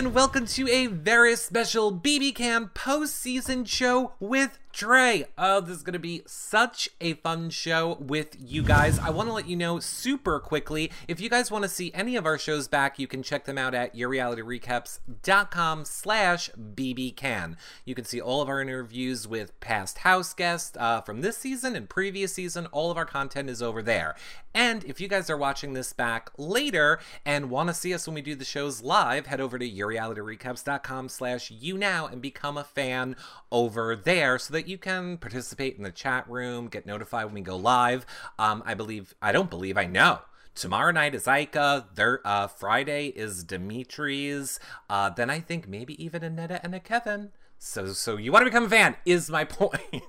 [0.00, 5.26] and welcome to a very special BB Can post-season show with Dre.
[5.36, 8.98] Oh, this is going to be such a fun show with you guys.
[8.98, 12.16] I want to let you know super quickly, if you guys want to see any
[12.16, 17.56] of our shows back, you can check them out at yourrealityrecaps.com slash bbcan.
[17.84, 21.74] You can see all of our interviews with past house guests uh, from this season
[21.74, 22.66] and previous season.
[22.66, 24.14] All of our content is over there.
[24.52, 28.14] And if you guys are watching this back later and want to see us when
[28.14, 33.14] we do the shows live, head over to yourrealityrecaps.com slash YouNow and become a fan
[33.52, 37.40] over there so that you can participate in the chat room, get notified when we
[37.40, 38.06] go live.
[38.38, 40.20] Um, I believe, I don't believe, I know.
[40.54, 41.88] Tomorrow night is Ika.
[41.94, 44.58] There, uh, Friday is Dimitri's.
[44.88, 47.30] Uh, then I think maybe even a Neda and a Kevin.
[47.58, 50.02] So, so you want to become a fan is my point.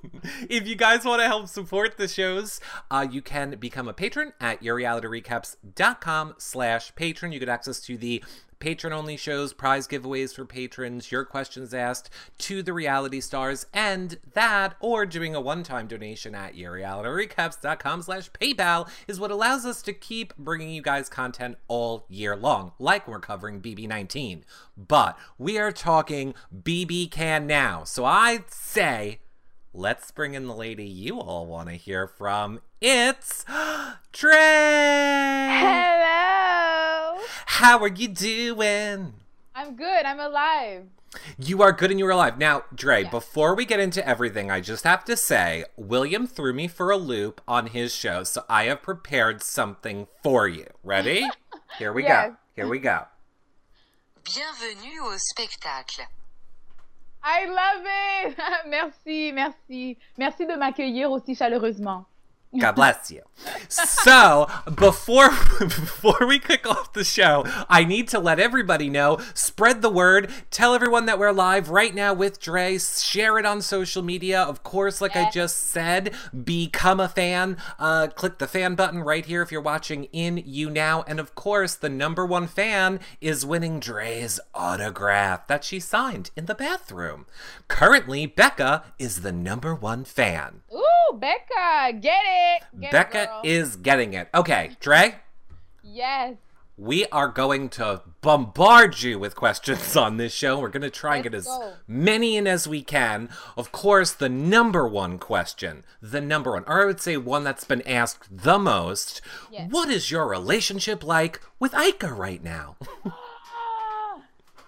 [0.50, 4.33] if you guys want to help support the shows, uh, you can become a patron
[4.39, 7.31] at yourrealityrecaps.com slash patron.
[7.33, 8.23] You get access to the
[8.61, 14.17] patron only shows, prize giveaways for patrons, your questions asked to the reality stars, and
[14.33, 19.81] that, or doing a one time donation at yourrealityrecaps.com slash PayPal is what allows us
[19.81, 24.43] to keep bringing you guys content all year long, like we're covering BB19.
[24.77, 27.83] But we are talking BB Can now.
[27.83, 29.19] So I say,
[29.73, 32.61] let's bring in the lady you all want to hear from.
[32.79, 33.43] It's
[34.13, 34.31] Dre!
[35.49, 36.00] Hello!
[37.61, 39.13] How are you doing?
[39.53, 40.03] I'm good.
[40.03, 40.85] I'm alive.
[41.37, 42.39] You are good and you're alive.
[42.39, 43.09] Now, Dre, yeah.
[43.11, 46.97] before we get into everything, I just have to say, William threw me for a
[46.97, 50.65] loop on his show, so I have prepared something for you.
[50.83, 51.23] Ready?
[51.77, 52.31] Here we yes.
[52.31, 52.35] go.
[52.55, 53.03] Here we go.
[54.23, 56.05] Bienvenue au spectacle.
[57.23, 58.38] I love it!
[58.67, 60.00] merci, merci.
[60.17, 62.07] Merci de m'accueillir aussi chaleureusement.
[62.59, 63.22] God bless you.
[63.69, 65.29] So before
[65.59, 69.19] before we kick off the show, I need to let everybody know.
[69.34, 70.29] Spread the word.
[70.51, 72.78] Tell everyone that we're live right now with Dre.
[72.78, 74.41] Share it on social media.
[74.41, 76.13] Of course, like I just said,
[76.44, 77.57] become a fan.
[77.79, 81.06] Uh, click the fan button right here if you're watching in YouNow.
[81.07, 86.45] And of course, the number one fan is winning Dre's autograph that she signed in
[86.45, 87.25] the bathroom.
[87.69, 90.62] Currently, Becca is the number one fan.
[90.73, 90.81] Ooh,
[91.13, 92.63] Becca, get it.
[92.79, 94.29] Get Becca it, is getting it.
[94.33, 95.16] Okay, Dre?
[95.83, 96.35] Yes.
[96.77, 100.59] We are going to bombard you with questions on this show.
[100.59, 101.73] We're going to try and get as go.
[101.88, 103.29] many in as we can.
[103.55, 107.66] Of course, the number one question, the number one, or I would say one that's
[107.66, 109.21] been asked the most
[109.51, 109.69] yes.
[109.69, 112.77] What is your relationship like with Ika right now?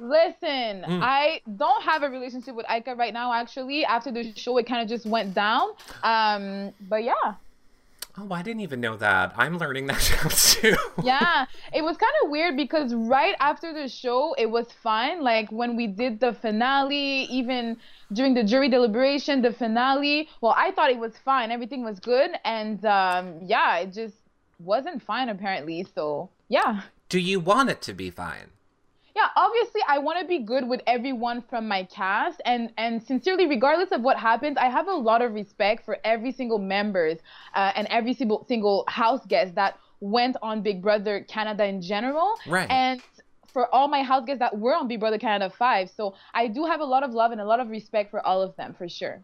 [0.04, 1.00] Listen, mm.
[1.02, 3.32] I don't have a relationship with Ika right now.
[3.34, 5.70] Actually, after the show, it kind of just went down.
[6.04, 7.36] Um, but yeah,
[8.16, 9.34] Oh, I didn't even know that.
[9.38, 10.00] I'm learning that
[10.30, 10.76] too.
[11.04, 15.24] yeah, it was kind of weird because right after the show, it was fine.
[15.24, 17.78] Like when we did the finale, even
[18.12, 20.30] during the jury deliberation, the finale.
[20.42, 21.50] Well, I thought it was fine.
[21.50, 24.16] Everything was good, and um, yeah, it just
[24.60, 25.84] wasn't fine apparently.
[25.96, 26.82] So yeah.
[27.10, 28.52] Do you want it to be fine?
[29.16, 33.48] Yeah obviously i want to be good with everyone from my cast and and sincerely
[33.48, 37.18] regardless of what happens i have a lot of respect for every single members
[37.56, 42.36] uh, and every single single house guest that went on big brother canada in general.
[42.46, 42.70] Right.
[42.70, 43.02] And
[43.48, 46.66] for all my house guests that were on big brother canada 5 so i do
[46.66, 48.90] have a lot of love and a lot of respect for all of them for
[48.90, 49.22] sure.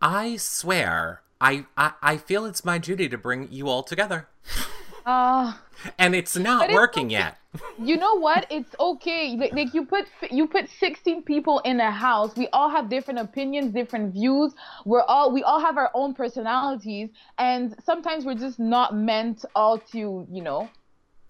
[0.00, 4.28] I swear i i, I feel it's my duty to bring you all together
[5.06, 5.54] uh,
[5.98, 7.14] and it's not working okay.
[7.14, 7.38] yet.
[7.78, 8.46] you know what?
[8.50, 9.36] It's okay.
[9.36, 12.34] Like, like, you put you put 16 people in a house.
[12.36, 14.54] We all have different opinions, different views.
[14.84, 19.78] We're all we all have our own personalities, and sometimes we're just not meant all
[19.78, 20.70] to you know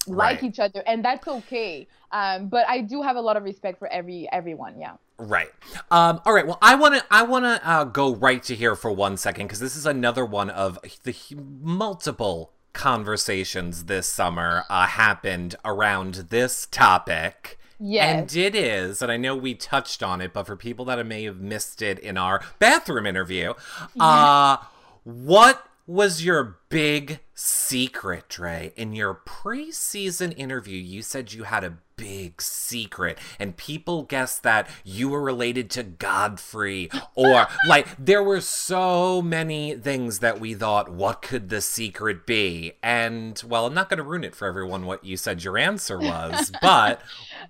[0.07, 0.45] like right.
[0.45, 1.87] each other, and that's okay.
[2.11, 4.79] Um, but I do have a lot of respect for every everyone.
[4.79, 4.97] Yeah.
[5.19, 5.51] Right.
[5.91, 6.47] Um, all right.
[6.47, 9.47] Well, I want to I want to uh, go right to here for one second
[9.47, 16.67] because this is another one of the multiple conversations this summer uh, happened around this
[16.71, 17.59] topic.
[17.79, 18.15] Yes.
[18.15, 21.25] And it is, and I know we touched on it, but for people that may
[21.25, 23.55] have missed it in our bathroom interview,
[23.99, 24.59] uh,
[25.03, 28.73] what was your big secret, Dre?
[28.77, 34.69] In your preseason interview, you said you had a big secret, and people guessed that
[34.85, 40.89] you were related to Godfrey, or like there were so many things that we thought,
[40.89, 42.73] what could the secret be?
[42.83, 45.99] And well, I'm not going to ruin it for everyone what you said your answer
[45.99, 47.01] was, but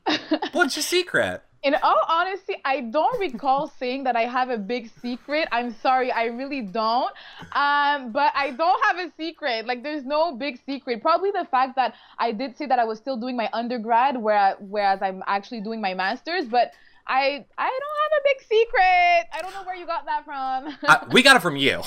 [0.52, 1.42] what's your secret?
[1.62, 5.46] In all honesty, I don't recall saying that I have a big secret.
[5.52, 7.12] I'm sorry, I really don't.
[7.52, 9.64] Um, but I don't have a secret.
[9.64, 11.00] Like, there's no big secret.
[11.00, 14.56] Probably the fact that I did say that I was still doing my undergrad, where,
[14.58, 16.46] whereas I'm actually doing my master's.
[16.46, 16.72] But
[17.06, 19.26] I I don't have a big secret.
[19.32, 20.76] I don't know where you got that from.
[20.86, 21.82] uh, we got it from you.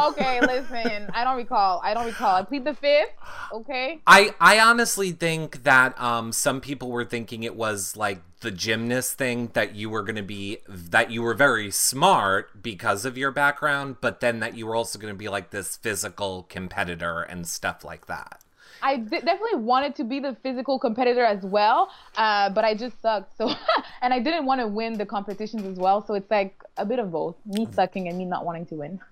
[0.00, 1.10] okay, listen.
[1.14, 1.80] I don't recall.
[1.82, 2.34] I don't recall.
[2.36, 3.10] I plead the fifth.
[3.52, 4.00] Okay.
[4.06, 9.14] I I honestly think that um some people were thinking it was like the gymnast
[9.14, 13.30] thing that you were going to be that you were very smart because of your
[13.30, 17.46] background, but then that you were also going to be like this physical competitor and
[17.46, 18.40] stuff like that.
[18.82, 23.00] I d- definitely wanted to be the physical competitor as well, uh, but I just
[23.02, 23.36] sucked.
[23.36, 23.50] So,
[24.02, 26.04] and I didn't want to win the competitions as well.
[26.06, 29.00] So it's like a bit of both: me sucking and me not wanting to win.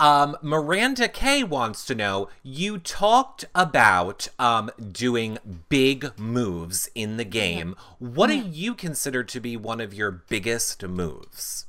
[0.00, 5.38] Um, Miranda K wants to know: You talked about um, doing
[5.68, 7.76] big moves in the game.
[8.00, 11.66] What do you consider to be one of your biggest moves?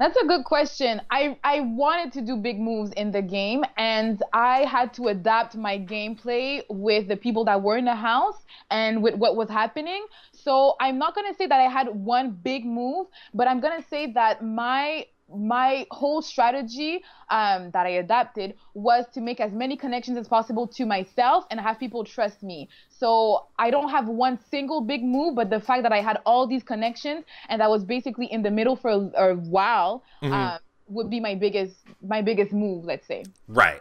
[0.00, 1.02] That's a good question.
[1.10, 5.56] I, I wanted to do big moves in the game, and I had to adapt
[5.56, 10.06] my gameplay with the people that were in the house and with what was happening.
[10.32, 13.80] So I'm not going to say that I had one big move, but I'm going
[13.80, 19.52] to say that my my whole strategy um, that I adapted was to make as
[19.52, 22.68] many connections as possible to myself and have people trust me.
[22.88, 26.46] So I don't have one single big move, but the fact that I had all
[26.46, 30.04] these connections and I was basically in the middle for a, a while.
[30.22, 30.32] Mm-hmm.
[30.32, 30.58] Um,
[30.90, 33.80] would be my biggest my biggest move let's say right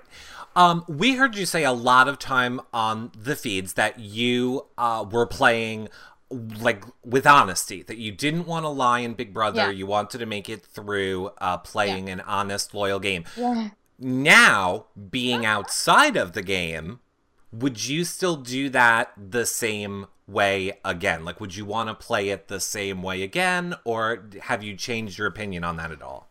[0.56, 5.06] um, we heard you say a lot of time on the feeds that you uh,
[5.10, 5.90] were playing
[6.32, 9.62] like with honesty that you didn't want to lie in Big Brother.
[9.62, 9.70] Yeah.
[9.72, 12.14] You wanted to make it through uh, playing yeah.
[12.14, 13.26] an honest, loyal game.
[13.36, 13.70] Yeah.
[13.98, 17.00] Now, being outside of the game,
[17.52, 21.26] would you still do that the same way again?
[21.26, 25.18] Like, would you want to play it the same way again, or have you changed
[25.18, 26.29] your opinion on that at all?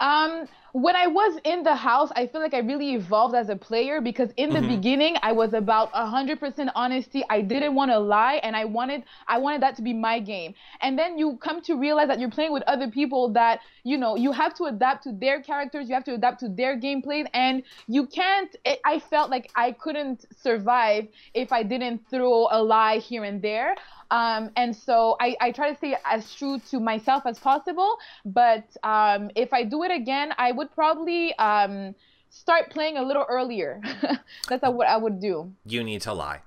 [0.00, 3.56] Um, when I was in the house, I feel like I really evolved as a
[3.56, 4.68] player because in the mm-hmm.
[4.68, 7.24] beginning I was about 100% honesty.
[7.30, 10.52] I didn't want to lie and I wanted I wanted that to be my game.
[10.82, 14.16] And then you come to realize that you're playing with other people that, you know,
[14.16, 17.62] you have to adapt to their characters, you have to adapt to their gameplay and
[17.86, 22.98] you can't it, I felt like I couldn't survive if I didn't throw a lie
[22.98, 23.76] here and there.
[24.10, 27.96] Um, and so I, I try to stay as true to myself as possible.
[28.24, 31.94] But um, if I do it again, I would probably um,
[32.30, 33.80] start playing a little earlier.
[34.48, 35.52] That's what I would do.
[35.64, 36.40] You need to lie.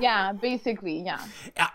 [0.00, 1.20] yeah, basically, yeah.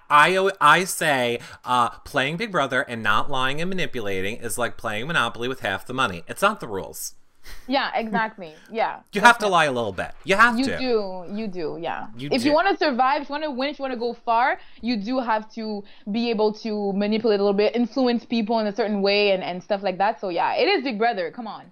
[0.10, 5.08] I I say uh, playing Big Brother and not lying and manipulating is like playing
[5.08, 6.24] Monopoly with half the money.
[6.28, 7.16] It's not the rules.
[7.68, 8.54] Yeah, exactly.
[8.72, 9.02] Yeah.
[9.14, 10.12] You have to lie a little bit.
[10.24, 10.72] You have you to.
[10.72, 11.26] You do.
[11.34, 11.78] You do.
[11.82, 12.08] Yeah.
[12.18, 12.48] You if do.
[12.48, 14.60] you want to survive, if you want to win, if you want to go far,
[14.82, 18.76] you do have to be able to manipulate a little bit, influence people in a
[18.76, 20.22] certain way, and and stuff like that.
[20.22, 21.32] So yeah, it is Big Brother.
[21.32, 21.72] Come on.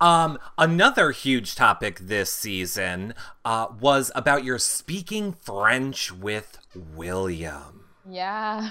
[0.00, 3.14] Um, another huge topic this season
[3.44, 7.73] uh, was about your speaking French with William.
[8.08, 8.70] Yeah.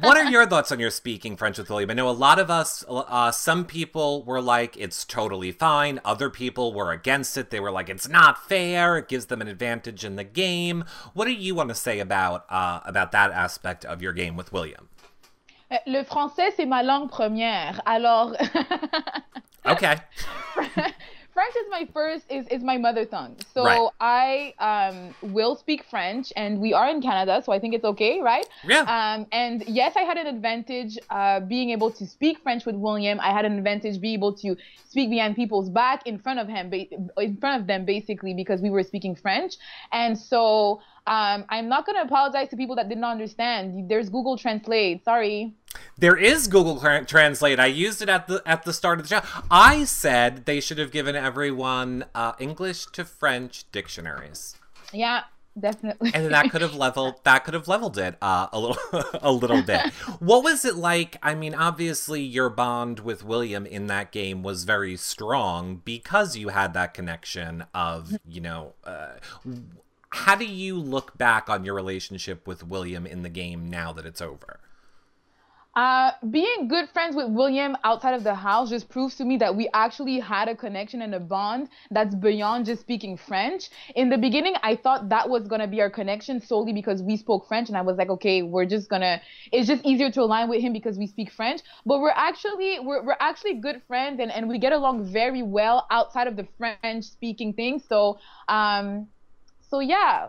[0.00, 1.90] what are your thoughts on your speaking French with William?
[1.90, 6.00] I know a lot of us, uh, some people were like, it's totally fine.
[6.04, 7.50] Other people were against it.
[7.50, 8.96] They were like, it's not fair.
[8.96, 10.84] It gives them an advantage in the game.
[11.12, 14.52] What do you want to say about uh, about that aspect of your game with
[14.52, 14.88] William?
[15.70, 17.80] Euh, le français, c'est ma langue première.
[17.84, 18.34] Alors.
[19.66, 19.96] okay.
[21.38, 23.36] French is my first is is my mother tongue.
[23.54, 23.88] So right.
[24.00, 28.20] I um will speak French and we are in Canada, so I think it's okay,
[28.20, 28.44] right?
[28.66, 28.80] Yeah.
[28.80, 33.20] Um and yes, I had an advantage uh being able to speak French with William.
[33.20, 34.56] I had an advantage being able to
[34.88, 38.70] speak behind people's back in front of him in front of them basically because we
[38.70, 39.58] were speaking French.
[39.92, 43.88] And so um, I'm not going to apologize to people that did not understand.
[43.88, 45.04] There's Google Translate.
[45.04, 45.54] Sorry.
[45.96, 47.58] There is Google Translate.
[47.58, 49.42] I used it at the at the start of the show.
[49.50, 54.56] I said they should have given everyone uh, English to French dictionaries.
[54.92, 55.24] Yeah,
[55.58, 56.12] definitely.
[56.14, 58.78] and that could have leveled that could have leveled it uh, a little
[59.20, 59.92] a little bit.
[60.20, 61.16] what was it like?
[61.22, 66.48] I mean, obviously your bond with William in that game was very strong because you
[66.50, 68.74] had that connection of you know.
[68.84, 69.14] Uh,
[70.10, 74.06] how do you look back on your relationship with William in the game now that
[74.06, 74.58] it's over?
[75.74, 79.54] Uh, being good friends with William outside of the house just proves to me that
[79.54, 83.70] we actually had a connection and a bond that's beyond just speaking French.
[83.94, 87.46] In the beginning, I thought that was gonna be our connection solely because we spoke
[87.46, 89.20] French, and I was like, okay, we're just gonna.
[89.52, 91.60] It's just easier to align with him because we speak French.
[91.86, 95.86] But we're actually we're we're actually good friends, and and we get along very well
[95.90, 97.80] outside of the French speaking thing.
[97.88, 99.06] So um,
[99.70, 100.28] so yeah.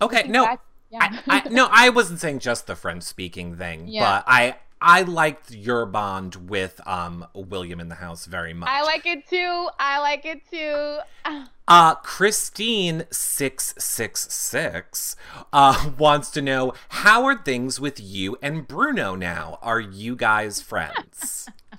[0.00, 0.58] Okay, no.
[0.92, 1.20] Yeah.
[1.26, 4.02] I, I, no, I wasn't saying just the French speaking thing, Yeah.
[4.18, 8.68] but I I liked your bond with um William in the house very much.
[8.68, 9.68] I like it too.
[9.78, 10.98] I like it too.
[11.68, 15.14] Uh, Christine six six six
[15.52, 19.58] uh wants to know how are things with you and Bruno now?
[19.62, 21.48] Are you guys friends?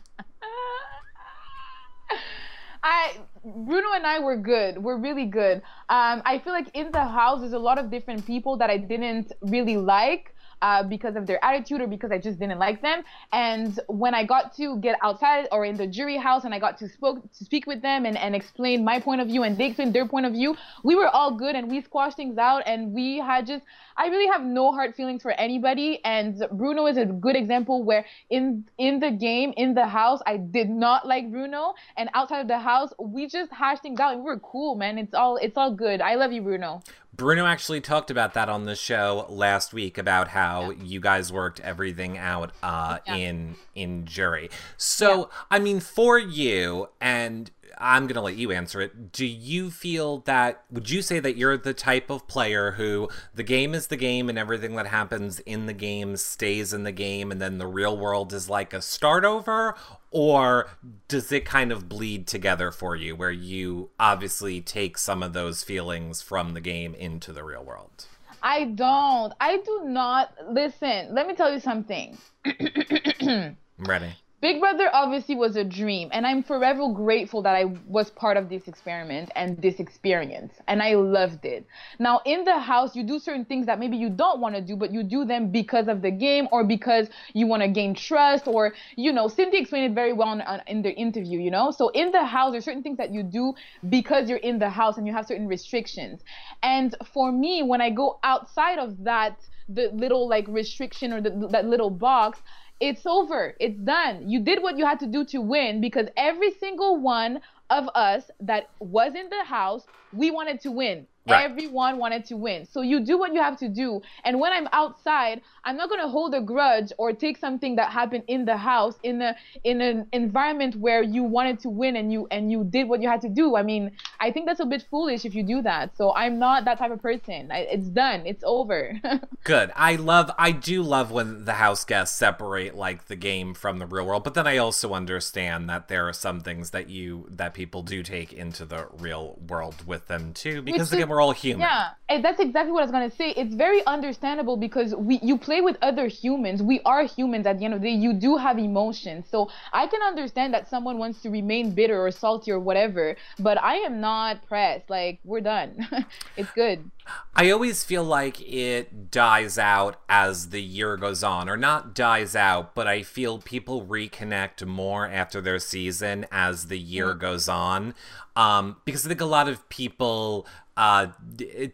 [2.82, 4.77] I Bruno and I were good.
[4.77, 5.57] We're really good.
[5.89, 8.77] Um, I feel like in the house there's a lot of different people that I
[8.77, 10.33] didn't really like.
[10.63, 13.03] Uh, because of their attitude or because I just didn't like them.
[13.34, 16.77] And when I got to get outside or in the jury house and I got
[16.77, 19.65] to spoke to speak with them and, and explain my point of view and they
[19.65, 22.93] explained their point of view, we were all good and we squashed things out and
[22.93, 23.65] we had just
[23.98, 28.05] I really have no hard feelings for anybody and Bruno is a good example where
[28.29, 32.48] in in the game, in the house, I did not like Bruno and outside of
[32.48, 34.98] the house, we just hashed things out and we were cool, man.
[34.98, 36.00] It's all it's all good.
[36.00, 36.82] I love you, Bruno.
[37.15, 41.60] Bruno actually talked about that on the show last week about how you guys worked
[41.60, 43.15] everything out uh, Yeah.
[43.15, 44.50] in in jury.
[44.77, 49.11] So, I mean, for you, and I'm gonna let you answer it.
[49.11, 50.63] Do you feel that?
[50.71, 54.29] Would you say that you're the type of player who the game is the game
[54.29, 57.97] and everything that happens in the game stays in the game, and then the real
[57.97, 59.75] world is like a start over?
[60.11, 60.69] Or
[61.07, 65.63] does it kind of bleed together for you, where you obviously take some of those
[65.63, 68.05] feelings from the game into the real world?
[68.43, 69.33] I don't.
[69.39, 71.13] I do not listen.
[71.15, 72.17] Let me tell you something.
[72.45, 74.15] I'm ready.
[74.43, 78.50] Big Brother obviously was a dream, and I'm forever grateful that I was part of
[78.50, 81.65] this experiment and this experience, and I loved it.
[81.97, 84.75] Now, in the house, you do certain things that maybe you don't want to do,
[84.75, 88.45] but you do them because of the game or because you want to gain trust,
[88.45, 91.71] or, you know, Cindy explained it very well in, in the interview, you know?
[91.71, 93.53] So, in the house, there's certain things that you do
[93.88, 96.19] because you're in the house and you have certain restrictions.
[96.62, 101.47] And for me, when I go outside of that, the little like restriction or the,
[101.51, 102.39] that little box,
[102.83, 103.55] it's over.
[103.61, 104.29] It's done.
[104.29, 108.29] You did what you had to do to win because every single one of us
[108.41, 111.08] that was in the house, we wanted to win.
[111.25, 111.50] Right.
[111.50, 112.65] Everyone wanted to win.
[112.65, 114.01] So you do what you have to do.
[114.25, 118.25] And when I'm outside, I'm not gonna hold a grudge or take something that happened
[118.27, 122.27] in the house in a in an environment where you wanted to win and you
[122.29, 123.55] and you did what you had to do.
[123.55, 125.96] I mean, I think that's a bit foolish if you do that.
[125.96, 127.51] So I'm not that type of person.
[127.53, 128.25] I, it's done.
[128.25, 129.00] It's over.
[129.46, 129.72] Good.
[129.77, 133.86] I love I do love when the house guests separate like the game from the
[133.86, 137.53] real world, but then I also understand that there are some things that you that
[137.53, 141.22] people do take into the real world with them too because Which again is- we're
[141.22, 141.62] all human.
[141.62, 143.31] Yeah, and that's exactly what I was gonna say.
[143.31, 146.62] It's very understandable because we you play with other humans.
[146.62, 147.95] We are humans at the end of the day.
[147.95, 152.12] You do have emotions, so I can understand that someone wants to remain bitter or
[152.12, 153.15] salty or whatever.
[153.39, 154.89] But I am not pressed.
[154.89, 155.88] Like we're done.
[156.38, 156.89] it's good.
[157.36, 162.36] I always feel like it dies out as the year goes on, or not dies
[162.36, 167.95] out, but I feel people reconnect more after their season as the year goes on.
[168.36, 171.07] Um, because I think a lot of people uh,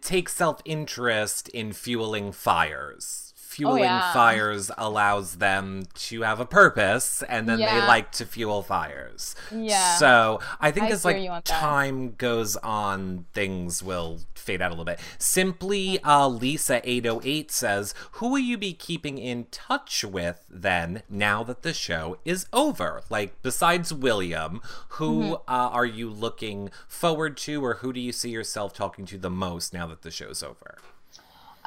[0.02, 3.29] take self interest in fueling fires.
[3.60, 4.14] Fueling yeah.
[4.14, 9.36] fires allows them to have a purpose, and then they like to fuel fires.
[9.54, 9.96] Yeah.
[9.98, 14.86] So I think I as like time goes on, things will fade out a little
[14.86, 15.00] bit.
[15.18, 20.46] Simply, uh, Lisa eight oh eight says, "Who will you be keeping in touch with
[20.50, 21.04] then?
[21.10, 25.34] Now that the show is over, like besides William, who Mm-hmm.
[25.48, 29.30] uh, are you looking forward to, or who do you see yourself talking to the
[29.30, 30.78] most now that the show's over?"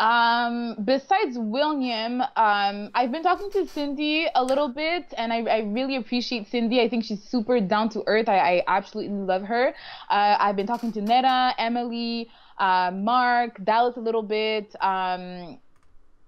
[0.03, 5.59] Um, besides William, um, I've been talking to Cindy a little bit, and I, I
[5.61, 6.81] really appreciate Cindy.
[6.81, 8.29] I think she's super down to earth.
[8.29, 9.69] I, I absolutely love her.
[10.11, 12.29] Uh, I've been talking to Neda, Emily,
[12.59, 14.75] uh, Mark, Dallas a little bit.
[14.81, 15.61] Um,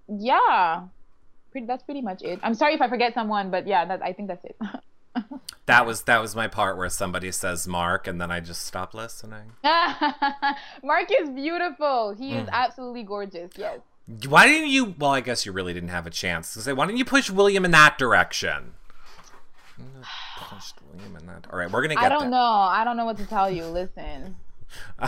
[0.07, 0.83] yeah,
[1.51, 2.39] pretty, that's pretty much it.
[2.43, 4.55] I'm sorry if I forget someone, but yeah, that, I think that's it.
[5.67, 8.93] That was that was my part where somebody says Mark, and then I just stop
[8.93, 9.53] listening.
[10.83, 12.13] Mark is beautiful.
[12.13, 12.43] He Mm.
[12.43, 13.51] is absolutely gorgeous.
[13.57, 13.79] Yes.
[14.27, 14.93] Why didn't you?
[14.99, 16.71] Well, I guess you really didn't have a chance to say.
[16.73, 18.73] Why didn't you push William in that direction?
[19.79, 20.03] I'm
[20.49, 21.47] push William in that.
[21.51, 22.03] All right, we're gonna get.
[22.03, 22.29] I don't that.
[22.29, 22.37] know.
[22.37, 23.65] I don't know what to tell you.
[23.65, 24.35] Listen.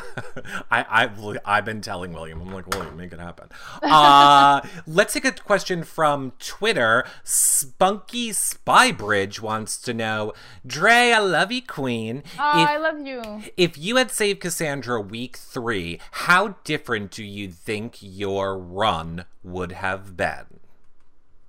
[0.72, 2.42] I, I've I've been telling William.
[2.42, 3.50] I'm like William, make it happen.
[3.82, 7.06] Uh, let's take a question from Twitter.
[7.24, 10.34] Spunky Spybridge wants to know,
[10.66, 12.24] Dre, I love you, Queen.
[12.40, 13.22] Oh, if, I love you.
[13.56, 19.72] if you had saved Cassandra week three, how different do you think your run would
[19.72, 20.60] have been?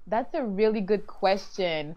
[0.07, 1.97] That's a really good question.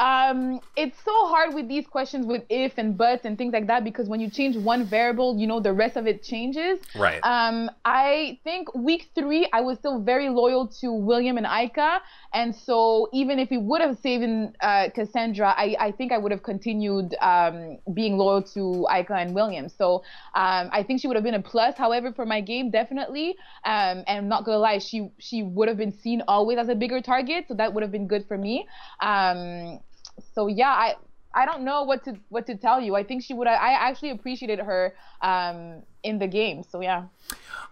[0.00, 3.84] Um, it's so hard with these questions with if and buts and things like that
[3.84, 6.80] because when you change one variable, you know the rest of it changes.
[6.96, 7.20] Right.
[7.22, 12.00] Um, I think week three, I was still very loyal to William and Ika,
[12.32, 14.24] and so even if we would have saved
[14.60, 19.34] uh, Cassandra, I, I think I would have continued um, being loyal to Ika and
[19.34, 19.68] William.
[19.68, 20.02] So
[20.34, 21.76] um, I think she would have been a plus.
[21.76, 25.76] However, for my game, definitely, um, and I'm not gonna lie, she she would have
[25.76, 28.66] been seen always as a bigger target, so that would have been good for me.
[29.00, 29.80] Um,
[30.34, 30.94] so yeah, I
[31.34, 32.94] I don't know what to what to tell you.
[32.94, 33.48] I think she would.
[33.48, 36.62] I actually appreciated her um, in the game.
[36.62, 37.04] So yeah.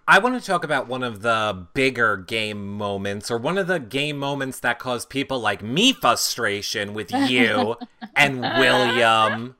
[0.08, 3.78] I want to talk about one of the bigger game moments, or one of the
[3.78, 7.76] game moments that caused people like me frustration with you
[8.16, 9.54] and William.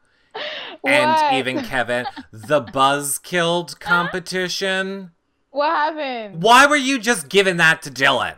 [0.85, 5.13] And even Kevin, the buzz killed competition.
[5.51, 6.43] What happened?
[6.43, 8.35] Why were you just giving that to Dillon?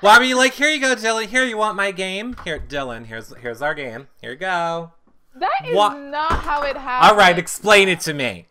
[0.00, 1.28] Why were you like, here you go, Dillon.
[1.28, 2.36] Here, you want my game?
[2.44, 3.04] Here, Dillon.
[3.06, 4.08] Here's here's our game.
[4.20, 4.92] Here you go.
[5.36, 5.98] That is what?
[5.98, 7.10] not how it happened.
[7.10, 8.46] All right, explain it to me.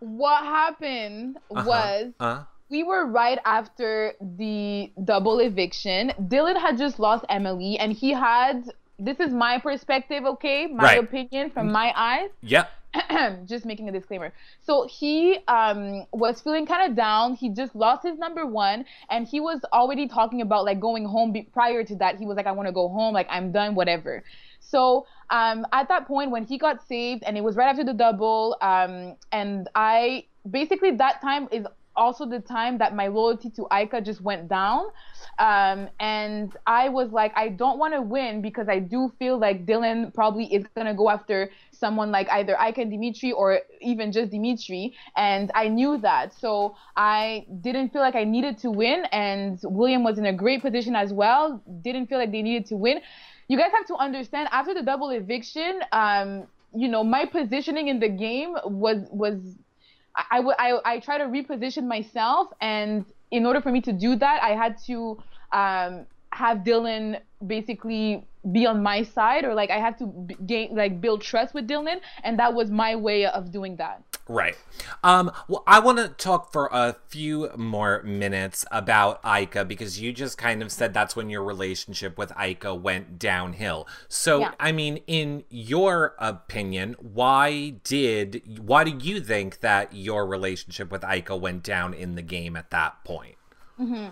[0.00, 1.64] What happened uh-huh.
[1.66, 2.44] was uh-huh.
[2.70, 6.12] we were right after the double eviction.
[6.28, 8.70] Dillon had just lost Emily, and he had.
[9.00, 10.66] This is my perspective, okay?
[10.66, 11.04] My right.
[11.04, 12.30] opinion from my eyes.
[12.42, 12.68] Yep.
[13.46, 14.32] just making a disclaimer.
[14.60, 17.34] So he um, was feeling kind of down.
[17.34, 21.32] He just lost his number one, and he was already talking about like going home.
[21.32, 23.14] Be- prior to that, he was like, "I want to go home.
[23.14, 24.24] Like I'm done, whatever."
[24.60, 27.94] So um, at that point, when he got saved, and it was right after the
[27.94, 33.66] double, um, and I basically that time is also the time that my loyalty to
[33.72, 34.86] Ika just went down.
[35.38, 39.66] Um, and I was like, I don't want to win because I do feel like
[39.66, 44.30] Dillon probably is going to go after someone like either and Dimitri or even just
[44.30, 44.94] Dimitri.
[45.16, 46.34] And I knew that.
[46.34, 49.04] So I didn't feel like I needed to win.
[49.12, 51.62] And William was in a great position as well.
[51.82, 53.00] Didn't feel like they needed to win.
[53.48, 57.98] You guys have to understand after the double eviction, um, you know, my positioning in
[57.98, 59.40] the game was was
[60.14, 64.42] I, I, I try to reposition myself, and in order for me to do that,
[64.42, 69.98] I had to um, have Dillon basically be on my side, or like I had
[69.98, 70.06] to
[70.46, 74.02] gain like build trust with Dillon, and that was my way of doing that.
[74.28, 74.56] Right.
[75.02, 80.12] Um, well, I want to talk for a few more minutes about Ika because you
[80.12, 83.88] just kind of said that's when your relationship with Ika went downhill.
[84.08, 84.52] So, yeah.
[84.60, 91.04] I mean, in your opinion, why did why do you think that your relationship with
[91.04, 93.37] Ika went down in the game at that point?
[93.78, 94.08] Mm-hmm.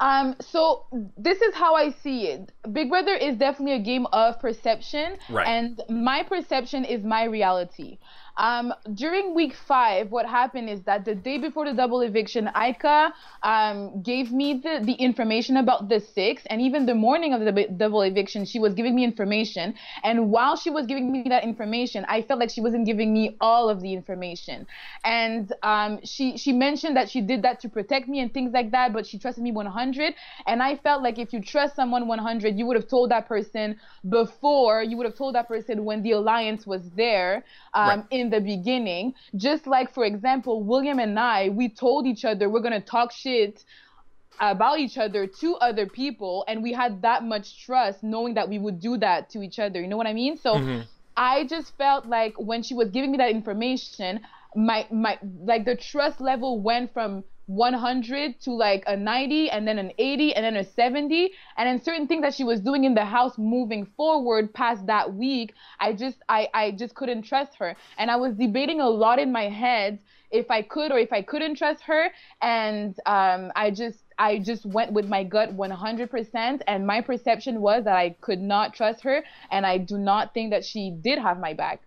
[0.00, 0.84] Um, so
[1.16, 2.52] this is how I see it.
[2.72, 5.46] Big Brother is definitely a game of perception, right.
[5.46, 7.98] and my perception is my reality.
[8.38, 13.12] Um, during week five, what happened is that the day before the double eviction, Ika
[13.42, 17.66] um, gave me the, the information about the six, and even the morning of the
[17.76, 19.74] double eviction, she was giving me information.
[20.04, 23.36] And while she was giving me that information, I felt like she wasn't giving me
[23.40, 24.66] all of the information.
[25.04, 28.70] And um, she she mentioned that she did that to protect me and things like
[28.70, 30.14] that, but she trusted me 100.
[30.46, 33.80] And I felt like if you trust someone 100, you would have told that person
[34.08, 38.04] before, you would have told that person when the alliance was there um, right.
[38.10, 39.14] in the beginning.
[39.36, 43.12] Just like, for example, William and I, we told each other we're going to talk
[43.12, 43.64] shit
[44.40, 48.58] about each other to other people and we had that much trust knowing that we
[48.58, 50.80] would do that to each other you know what i mean so mm-hmm.
[51.16, 54.20] i just felt like when she was giving me that information
[54.54, 59.78] my my like the trust level went from 100 to like a 90 and then
[59.78, 62.94] an 80 and then a 70 and then certain things that she was doing in
[62.94, 67.74] the house moving forward past that week i just i i just couldn't trust her.
[67.96, 69.98] And i was debating a lot in my head
[70.30, 72.10] if i could or if i couldn't trust her.
[72.42, 77.84] And um i just I just went with my gut 100%, and my perception was
[77.84, 81.38] that I could not trust her, and I do not think that she did have
[81.38, 81.80] my back.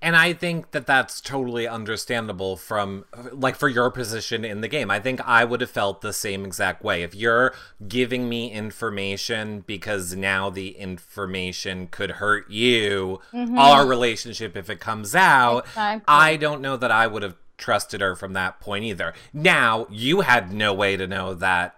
[0.00, 4.92] And I think that that's totally understandable from, like, for your position in the game.
[4.92, 7.02] I think I would have felt the same exact way.
[7.02, 7.52] If you're
[7.88, 13.58] giving me information because now the information could hurt you, mm-hmm.
[13.58, 16.04] our relationship, if it comes out, exactly.
[16.06, 19.12] I don't know that I would have trusted her from that point either.
[19.32, 21.74] Now, you had no way to know that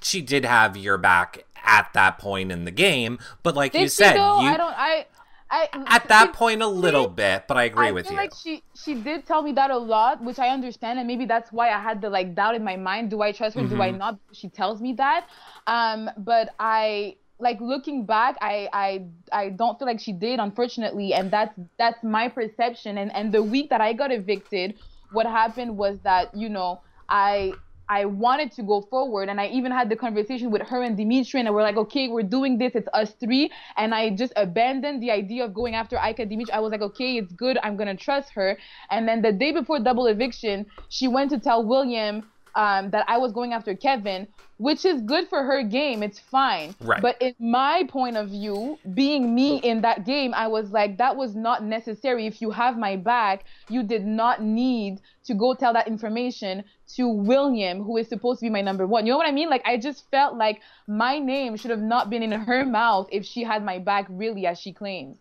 [0.00, 3.88] she did have your back at that point in the game, but like did you
[3.88, 5.06] said, you I don't I
[5.54, 8.14] I, at that she, point a little she, bit, but I agree I with feel
[8.14, 8.18] you.
[8.18, 11.52] Like she she did tell me that a lot, which I understand, and maybe that's
[11.52, 13.62] why I had the like doubt in my mind: do I trust her?
[13.62, 13.76] Mm-hmm.
[13.76, 13.98] Do I mm-hmm.
[13.98, 14.18] not?
[14.32, 15.26] She tells me that,
[15.66, 21.12] um, but I like looking back, I I I don't feel like she did, unfortunately,
[21.14, 22.98] and that's that's my perception.
[22.98, 24.74] And and the week that I got evicted,
[25.12, 27.52] what happened was that you know I
[27.88, 31.40] I wanted to go forward, and I even had the conversation with her and Dimitri,
[31.40, 32.74] and we're like, okay, we're doing this.
[32.74, 36.52] It's us three, and I just abandoned the idea of going after Ika Dimitri.
[36.52, 37.58] I was like, okay, it's good.
[37.62, 38.58] I'm gonna trust her.
[38.90, 43.18] And then the day before double eviction, she went to tell William um, that I
[43.18, 46.02] was going after Kevin, which is good for her game.
[46.02, 46.74] It's fine.
[46.80, 47.02] Right.
[47.02, 51.16] But in my point of view, being me in that game, I was like, that
[51.16, 52.26] was not necessary.
[52.26, 56.64] If you have my back, you did not need to go tell that information
[56.96, 59.06] to William, who is supposed to be my number one.
[59.06, 59.50] You know what I mean?
[59.50, 63.24] Like, I just felt like my name should have not been in her mouth if
[63.24, 65.18] she had my back, really, as she claims.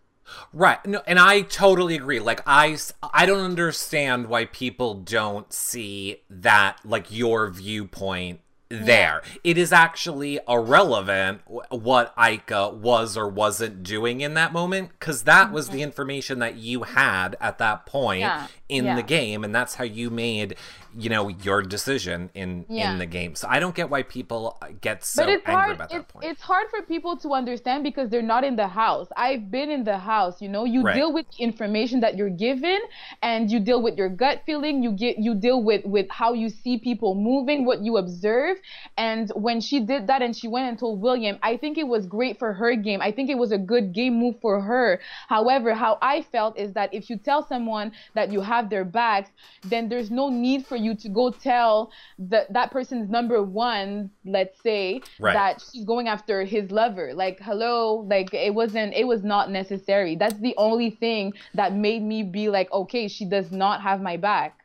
[0.52, 0.84] Right.
[0.86, 2.20] No, and I totally agree.
[2.20, 2.78] Like I
[3.14, 8.42] I don't understand why people don't see that like your viewpoint
[8.82, 9.22] there.
[9.24, 9.32] Yeah.
[9.44, 15.52] It is actually irrelevant what Ika was or wasn't doing in that moment because that
[15.52, 15.84] was the mm-hmm.
[15.84, 18.48] information that you had at that point yeah.
[18.74, 18.96] In yeah.
[18.96, 20.56] the game, and that's how you made
[20.96, 22.92] you know your decision in yeah.
[22.92, 23.36] in the game.
[23.36, 26.26] So I don't get why people uh, get so angry hard, about that point.
[26.26, 29.08] It's hard for people to understand because they're not in the house.
[29.18, 30.42] I've been in the house.
[30.42, 30.96] You know, you right.
[30.96, 32.80] deal with information that you're given,
[33.22, 34.84] and you deal with your gut feeling.
[34.84, 38.58] You get you deal with with how you see people moving, what you observe.
[38.98, 42.06] And when she did that, and she went and told William, I think it was
[42.06, 43.02] great for her game.
[43.02, 45.00] I think it was a good game move for her.
[45.28, 49.30] However, how I felt is that if you tell someone that you have their backs,
[49.64, 54.62] then there's no need for you to go tell that that person's number one, let's
[54.62, 55.34] say, right.
[55.34, 57.14] that she's going after his lover.
[57.14, 60.16] Like, hello, like it wasn't, it was not necessary.
[60.16, 64.18] That's the only thing that made me be like, okay, she does not have my
[64.18, 64.60] back.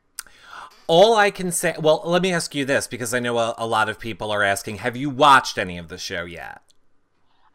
[0.86, 3.66] All I can say, well, let me ask you this because I know a, a
[3.66, 6.62] lot of people are asking, have you watched any of the show yet?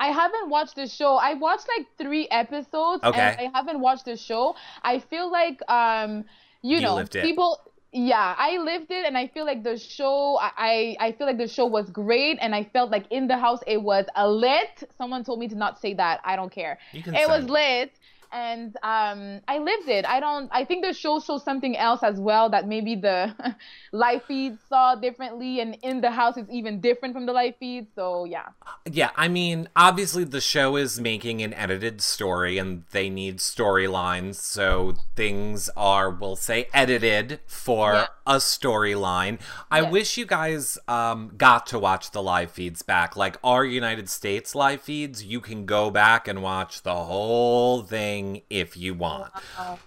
[0.04, 1.16] I haven't watched the show.
[1.16, 3.22] I watched like three episodes okay.
[3.22, 4.56] and I haven't watched the show.
[4.84, 6.26] I feel like um
[6.62, 7.60] you, you know people
[7.96, 11.48] yeah i lived it and i feel like the show i i feel like the
[11.48, 15.24] show was great and i felt like in the house it was a lit someone
[15.24, 17.92] told me to not say that i don't care it was lit
[18.34, 20.06] and um, I lived it.
[20.06, 20.50] I don't.
[20.52, 23.34] I think the show shows something else as well that maybe the
[23.92, 27.88] live feed saw differently, and in the house it's even different from the live feed.
[27.96, 28.48] So yeah.
[28.90, 34.36] Yeah, I mean, obviously the show is making an edited story, and they need storylines,
[34.36, 38.08] so things are, we'll say, edited for yeah.
[38.26, 39.40] a storyline.
[39.70, 44.10] I wish you guys um, got to watch the live feeds back, like our United
[44.10, 45.24] States live feeds.
[45.24, 49.32] You can go back and watch the whole thing if you want.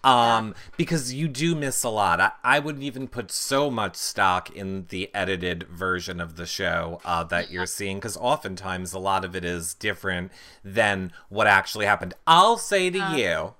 [0.04, 2.20] Um, because you do miss a lot.
[2.20, 7.00] I, I wouldn't even put so much stock in the edited version of the show
[7.04, 10.32] uh, that you're seeing, because oftentimes a lot of it is different
[10.64, 12.14] than what actually happened.
[12.26, 13.54] I'll say to you,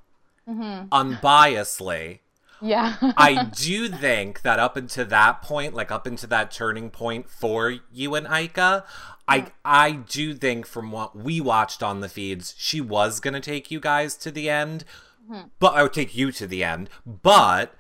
[0.49, 0.89] mm-hmm.
[0.89, 2.21] unbiasedly,
[2.61, 2.97] yeah.
[3.17, 7.75] I do think that up until that point, like up into that turning point for
[7.93, 8.85] you and Ika,
[9.29, 13.71] I I do think from what we watched on the feeds, she was gonna take
[13.71, 14.85] you guys to the end,
[15.29, 15.49] mm-hmm.
[15.59, 16.89] but I would take you to the end.
[17.05, 17.75] But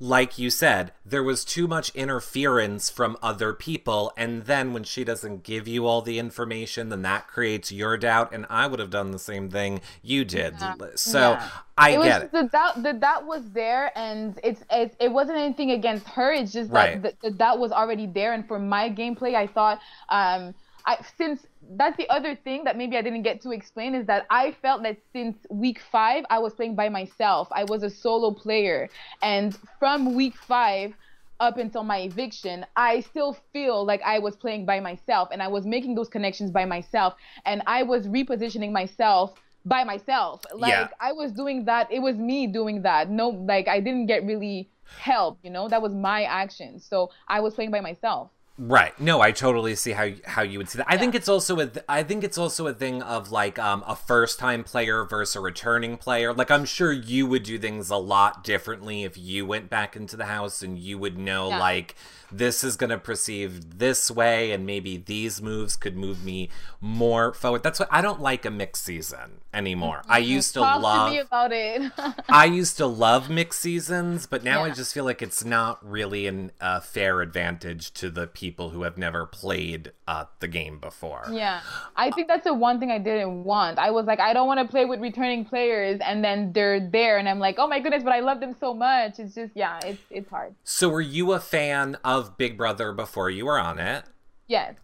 [0.00, 5.04] like you said, there was too much interference from other people, and then when she
[5.04, 8.34] doesn't give you all the information, then that creates your doubt.
[8.34, 10.54] And I would have done the same thing you did.
[10.58, 10.74] Yeah.
[10.96, 11.48] So yeah.
[11.78, 12.32] I it get it.
[12.32, 16.32] The doubt, the doubt was there, and it's, it's it wasn't anything against her.
[16.32, 17.02] It's just that right.
[17.02, 18.32] the, the doubt was already there.
[18.32, 19.78] And for my gameplay, I thought.
[20.08, 20.54] um
[20.86, 24.26] I since that's the other thing that maybe I didn't get to explain is that
[24.30, 27.48] I felt that since week five I was playing by myself.
[27.52, 28.88] I was a solo player,
[29.22, 30.94] and from week five
[31.42, 35.48] up until my eviction, I still feel like I was playing by myself and I
[35.48, 37.14] was making those connections by myself
[37.44, 40.42] and I was repositioning myself by myself.
[40.54, 40.88] Like yeah.
[41.00, 41.90] I was doing that.
[41.90, 43.10] It was me doing that.
[43.10, 44.68] No, like I didn't get really
[44.98, 45.68] help, you know?
[45.68, 46.78] That was my action.
[46.78, 48.30] So I was playing by myself.
[48.64, 48.98] Right.
[49.00, 50.86] No, I totally see how how you would see that.
[50.88, 51.00] I yeah.
[51.00, 54.38] think it's also a I think it's also a thing of like um, a first
[54.38, 56.32] time player versus a returning player.
[56.32, 60.16] Like I'm sure you would do things a lot differently if you went back into
[60.16, 61.58] the house and you would know yeah.
[61.58, 61.96] like
[62.32, 66.48] this is going to perceive this way and maybe these moves could move me
[66.80, 67.62] more forward.
[67.62, 69.98] That's what I don't like a mixed season anymore.
[69.98, 70.12] Mm-hmm.
[70.12, 71.92] I used to Talk love to me about it.
[72.28, 74.72] I used to love mixed seasons, but now yeah.
[74.72, 78.82] I just feel like it's not really a uh, fair advantage to the people who
[78.82, 81.26] have never played uh, the game before.
[81.30, 81.60] Yeah.
[81.96, 83.78] I think that's the one thing I didn't want.
[83.78, 87.18] I was like I don't want to play with returning players and then they're there
[87.18, 89.78] and I'm like, "Oh my goodness, but I love them so much." It's just yeah,
[89.84, 90.54] it's it's hard.
[90.64, 94.04] So were you a fan of of Big Brother before you were on it.
[94.46, 94.74] Yes.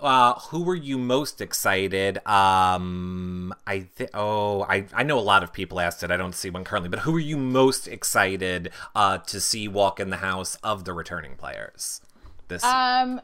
[0.00, 2.24] Uh, who were you most excited?
[2.26, 4.10] Um, I think.
[4.14, 6.10] Oh, I I know a lot of people asked it.
[6.12, 9.98] I don't see one currently, but who were you most excited uh, to see walk
[9.98, 12.00] in the house of the returning players
[12.46, 12.62] this?
[12.62, 13.20] Um,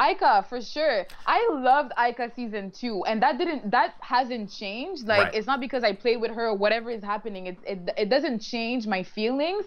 [0.00, 1.06] Ika for sure.
[1.26, 5.06] I loved Ika season two, and that didn't that hasn't changed.
[5.06, 5.34] Like Right.
[5.34, 7.46] it's not because I played with her or whatever is happening.
[7.46, 9.66] It it it doesn't change my feelings.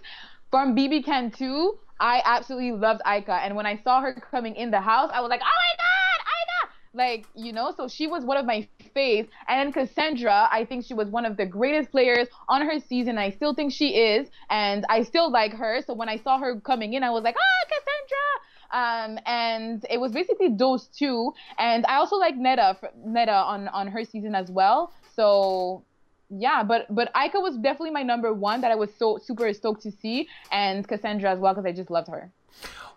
[0.49, 4.71] From BB Can 2, I absolutely loved Ika, and when I saw her coming in
[4.71, 6.73] the house, I was like, oh my god, Ika!
[6.93, 9.29] Like you know, so she was one of my faves.
[9.47, 13.17] And then Cassandra, I think she was one of the greatest players on her season.
[13.17, 15.81] I still think she is, and I still like her.
[15.85, 18.27] So when I saw her coming in, I was like, ah, Cassandra!
[18.71, 21.33] um, and it was basically those two.
[21.57, 24.93] And I also like Neda, fr- Neda on on her season as well.
[25.15, 25.83] So
[26.29, 29.83] yeah, but but Ika was definitely my number one that I was so super stoked
[29.83, 32.31] to see, and Cassandra as well because I just loved her.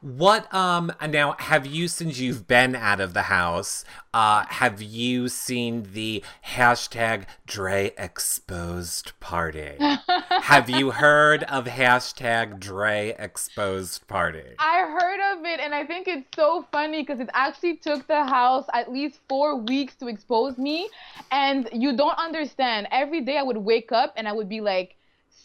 [0.02, 5.28] What um now have you since you've been out of the house, uh have you
[5.28, 9.72] seen the hashtag Dre exposed party?
[10.30, 14.54] have you heard of hashtag Dre exposed party?
[14.58, 18.24] I heard of it, and I think it's so funny because it actually took the
[18.24, 20.88] house at least four weeks to expose me.
[21.30, 22.88] And you don't understand.
[22.90, 24.96] Every day I would wake up and I would be like,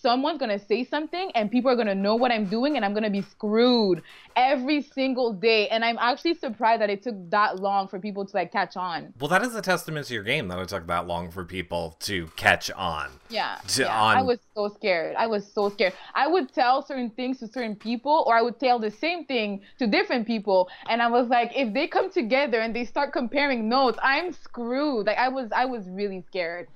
[0.06, 3.10] someone's gonna say something, and people are gonna know what I'm doing, and I'm gonna
[3.10, 4.04] be screwed
[4.36, 5.68] every single day.
[5.70, 9.13] And I'm actually surprised that it took that long for people to like catch on.
[9.20, 11.96] Well, that is a testament to your game that it took that long for people
[12.02, 13.10] to catch on.
[13.30, 14.00] Yeah, To- yeah.
[14.00, 15.15] on- I was so scared.
[15.15, 15.94] I was so scared.
[16.13, 19.62] I would tell certain things to certain people, or I would tell the same thing
[19.80, 23.68] to different people, and I was like, if they come together and they start comparing
[23.68, 25.08] notes, I'm screwed.
[25.08, 26.68] Like I was, I was really scared.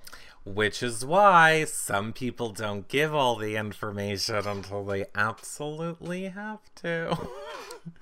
[0.54, 7.18] Which is why some people don't give all the information until they absolutely have to.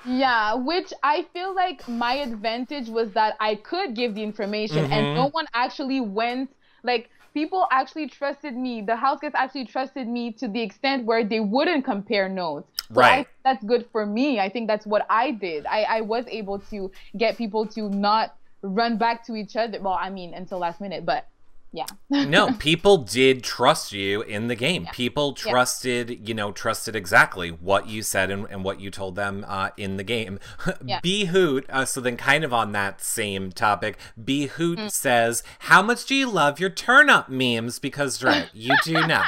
[0.06, 4.92] Yeah, which I feel like my advantage was that I could give the information, Mhm.
[4.92, 6.50] and no one actually went
[6.84, 7.10] like.
[7.34, 8.82] People actually trusted me.
[8.82, 12.68] The house guests actually trusted me to the extent where they wouldn't compare notes.
[12.92, 13.16] So Right.
[13.16, 14.40] think that's good for me.
[14.40, 15.68] I think that's what I did.
[15.68, 19.80] I, I was able to get people to not run back to each other.
[19.80, 21.28] Well, I mean, until last minute, but
[21.72, 21.86] yeah.
[22.10, 24.88] no, people did trust you in the game.
[24.94, 25.52] People Yeah.
[25.52, 29.70] trusted, you know, trusted exactly what you said and, and what you told them uh,
[29.78, 30.40] in the game.
[30.84, 31.00] Yeah.
[31.02, 34.92] B Hoot, uh, so then kind of on that same topic, B Hoot Mm.
[34.92, 37.80] says, How much do you love your turn up memes?
[37.80, 39.24] Because, Dre, you do know.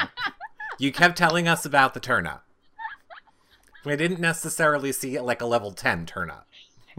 [0.78, 2.44] you kept telling us about the turn up.
[3.84, 6.46] We didn't necessarily see it like a level 10 turn up.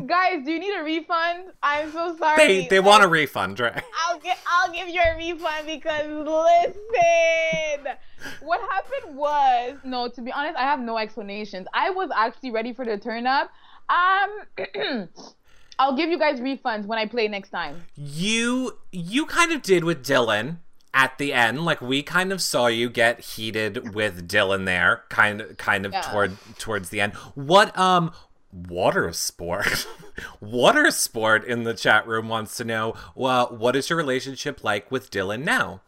[0.06, 1.52] Guys, do you need a refund?
[1.62, 2.38] I'm so sorry.
[2.38, 3.72] They, they Like, want a refund, Dre.
[4.08, 7.94] I'll get I'll give you a refund because listen.
[8.42, 11.68] What happened was no, to be honest, I have no explanations.
[11.74, 13.50] I was actually ready for the turn up.
[13.90, 15.10] Um
[15.80, 17.84] I'll give you guys refunds when I play next time.
[17.96, 20.60] you you kind of did with Dillon
[20.94, 21.66] at the end.
[21.66, 25.92] Like we kind of saw you get heated with Dillon there, kind of kind of
[25.94, 26.02] Yeah.
[26.02, 27.14] toward towards the end.
[27.36, 28.12] What um
[28.54, 29.88] water sport?
[30.42, 34.92] water sport in the chat room wants to know, well, what is your relationship like
[34.92, 35.82] with Dillon now?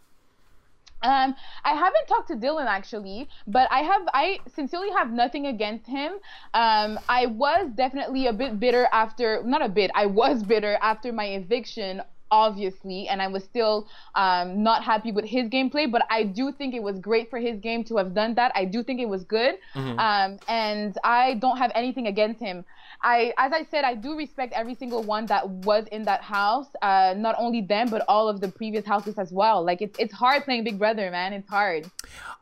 [1.04, 5.86] Um, I haven't talked to Dillon actually, but I have I sincerely have nothing against
[5.86, 6.14] him.
[6.54, 11.12] Um, I was definitely a bit bitter after not a bit, I was bitter after
[11.12, 12.02] my eviction,
[12.34, 15.86] obviously, and I was still um, not happy with his gameplay.
[15.90, 18.52] But I do think it was great for his game to have done that.
[18.56, 19.56] I do think it was good,
[20.00, 22.66] um, and I don't have anything against him.
[23.04, 26.68] I, as I said, I do respect every single one that was in that house.
[26.82, 29.64] Uh, not only them, but all of the previous houses as well.
[29.64, 31.34] Like it's it's hard playing Big Brother, man.
[31.34, 31.92] It's hard.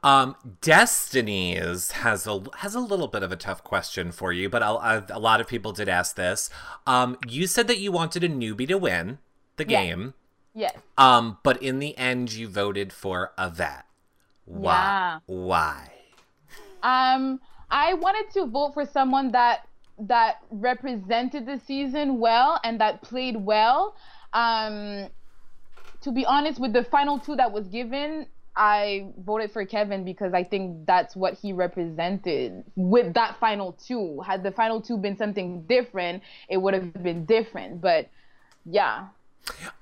[0.03, 4.61] Um, Destiny's has a has a little bit of a tough question for you, but
[4.61, 6.49] a, a lot of people did ask this.
[6.85, 9.19] Um, you said that you wanted a newbie to win
[9.63, 9.83] the Yeah.
[9.83, 10.13] game.
[10.53, 10.75] Yes.
[10.97, 13.85] Um, but in the end, you voted for a vet.
[14.45, 14.73] Why?
[14.73, 15.19] Yeah.
[15.27, 15.91] Why?
[16.83, 19.67] Um, I wanted to vote for someone that
[19.99, 23.95] that represented the season well and that played well.
[24.33, 25.09] Um,
[26.01, 30.33] to be honest, with the final two that was given, I voted for Kevin because
[30.33, 34.21] I think that's what he represented with that final two.
[34.21, 37.79] Had the final two been something different, it would have been different.
[37.79, 38.09] But
[38.65, 39.05] yeah.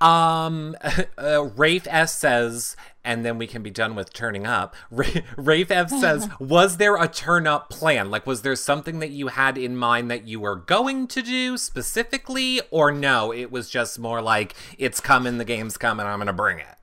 [0.02, 0.76] Um,
[1.18, 4.76] uh, Rafe S says, and then we can be done with turning up.
[4.92, 5.06] Ra-
[5.38, 8.12] Rafe F says, was there a turn up plan?
[8.12, 11.58] Like, was there something that you had in mind that you were going to do
[11.58, 13.34] specifically, or no?
[13.34, 16.79] It was just more like it's coming, the game's coming, I'm gonna bring it.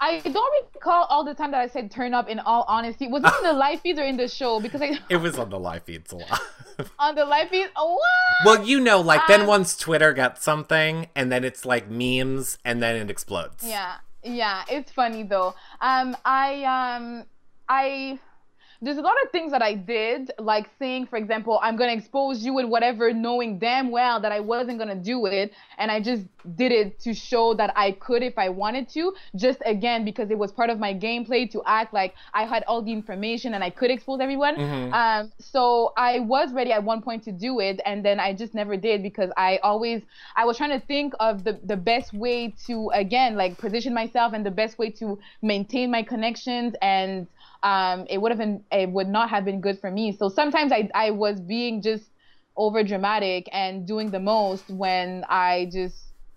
[0.00, 3.06] I don't recall all the time that I said turn up in all honesty.
[3.06, 4.58] Was it in the live feeds or in the show?
[4.60, 6.40] Because I It was on the live feeds a lot.
[6.98, 7.68] on the live feed.
[7.76, 8.00] Oh, what?
[8.58, 12.56] well, you know, like then Um, once Twitter gets something, and then it's like memes,
[12.64, 13.62] and then it explodes.
[13.66, 15.54] Yeah, yeah, it's funny though.
[15.82, 17.24] Um, I um,
[17.68, 18.18] I
[18.82, 22.44] there's a lot of things that I did, like saying, for example, I'm gonna expose
[22.44, 26.24] you and whatever, knowing damn well that I wasn't gonna do it, and I just
[26.56, 30.38] did it to show that I could if I wanted to, just again because it
[30.38, 33.70] was part of my gameplay to act like I had all the information and I
[33.70, 34.56] could expose everyone.
[34.56, 34.92] Mhm.
[34.94, 38.54] Um, so I was ready at one point to do it, and then I just
[38.54, 40.02] never did because I always
[40.36, 44.32] I was trying to think of the the best way to again like position myself
[44.32, 47.26] and the best way to maintain my connections and
[47.62, 50.12] um, it would have been it would not have been good for me.
[50.16, 52.04] So sometimes I I was being just
[52.56, 55.96] over dramatic and doing the most when I just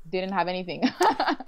[0.09, 0.83] didn't have anything.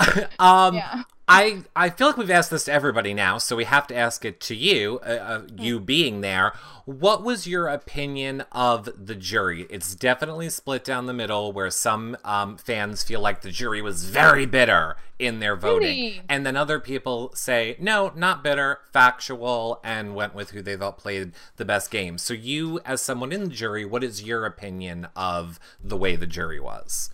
[0.39, 1.03] um, yeah.
[1.27, 4.23] I I feel like we've asked this to everybody now, so we have to ask
[4.25, 6.53] it to you, uh, uh, you being there.
[6.85, 9.65] What was your opinion of the jury?
[9.71, 14.05] It's definitely split down the middle, where some um, fans feel like the jury was
[14.05, 20.13] very bitter in their voting, and then other people say no, not bitter, factual, and
[20.13, 22.19] went with who they thought played the best game.
[22.19, 26.27] So, you, as someone in the jury, what is your opinion of the way the
[26.27, 27.09] jury was?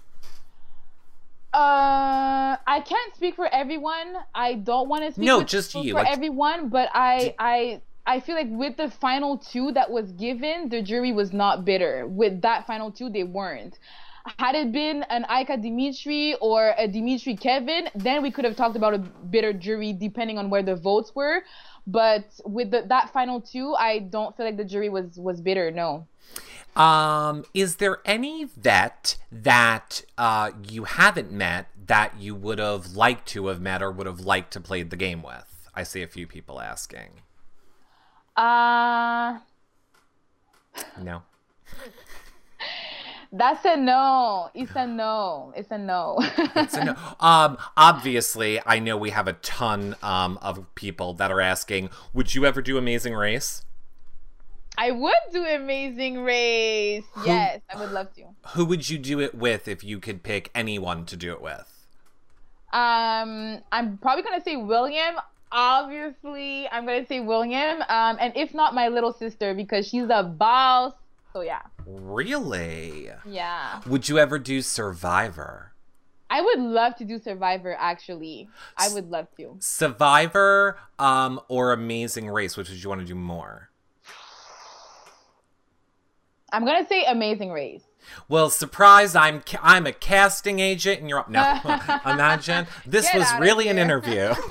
[1.53, 4.15] Uh, I can't speak for everyone.
[4.33, 8.19] I don't want to speak No, just you, for like- everyone, but I I I
[8.21, 12.07] feel like with the final two that was given, the jury was not bitter.
[12.07, 13.77] With that final two, they weren't.
[14.37, 18.75] Had it been an Ika Dimitri or a Dimitri Kevin, then we could have talked
[18.75, 21.43] about a bitter jury depending on where the votes were.
[21.87, 25.71] But with the, that final two, I don't feel like the jury was was bitter.
[25.71, 26.07] No.
[26.75, 33.27] Um, is there any vet that uh, you haven't met that you would have liked
[33.29, 35.69] to have met or would have liked to played the game with?
[35.73, 37.21] I see a few people asking.
[38.35, 39.39] Uh
[41.01, 41.23] No.
[43.31, 44.49] that's a no.
[44.53, 45.53] It's a no.
[45.55, 46.19] It's a no.
[46.69, 46.95] So no.
[47.19, 52.33] Um, obviously, I know we have a ton um, of people that are asking, would
[52.35, 53.63] you ever do Amazing Race?
[54.77, 57.03] I would do Amazing Race.
[57.25, 58.23] Yes, I would love to.
[58.53, 61.67] Who would you do it with if you could pick anyone to do it with?
[62.73, 65.15] Um, I'm probably gonna say William.
[65.51, 67.81] Obviously, I'm gonna say William.
[67.89, 70.93] Um, and if not, my little sister because she's a boss.
[71.33, 73.09] So yeah, Really?
[73.25, 73.81] yeah.
[73.87, 75.73] Would you ever do Survivor?
[76.29, 77.75] I would love to do Survivor.
[77.77, 79.57] Actually, I would love to.
[79.59, 82.55] Survivor um, or Amazing Race?
[82.55, 83.69] Which would you want to do more?
[86.51, 87.83] I'm gonna say Amazing Race.
[88.27, 89.15] Well, surprise!
[89.15, 91.29] I'm I'm a casting agent, and you're up.
[91.29, 91.59] No,
[92.05, 94.33] imagine this Get was really an interview.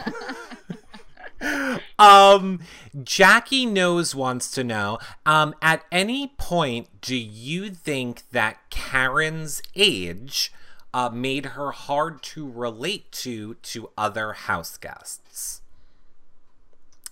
[1.99, 2.61] um,
[3.03, 4.99] Jackie knows wants to know.
[5.25, 10.53] Um, at any point, do you think that Karen's age
[10.93, 15.63] uh, made her hard to relate to to other house guests?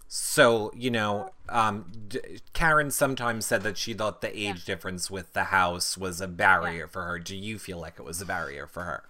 [0.08, 5.32] So, you know, um, d- Karen sometimes said that she thought the age difference with
[5.32, 7.18] the house was a barrier for her.
[7.18, 9.04] Do you feel like it was a barrier for her?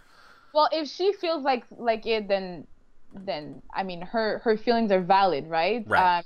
[0.53, 2.67] Well, if she feels like like it, then
[3.15, 5.85] then I mean her her feelings are valid, right?
[5.87, 6.19] Right.
[6.19, 6.25] Um,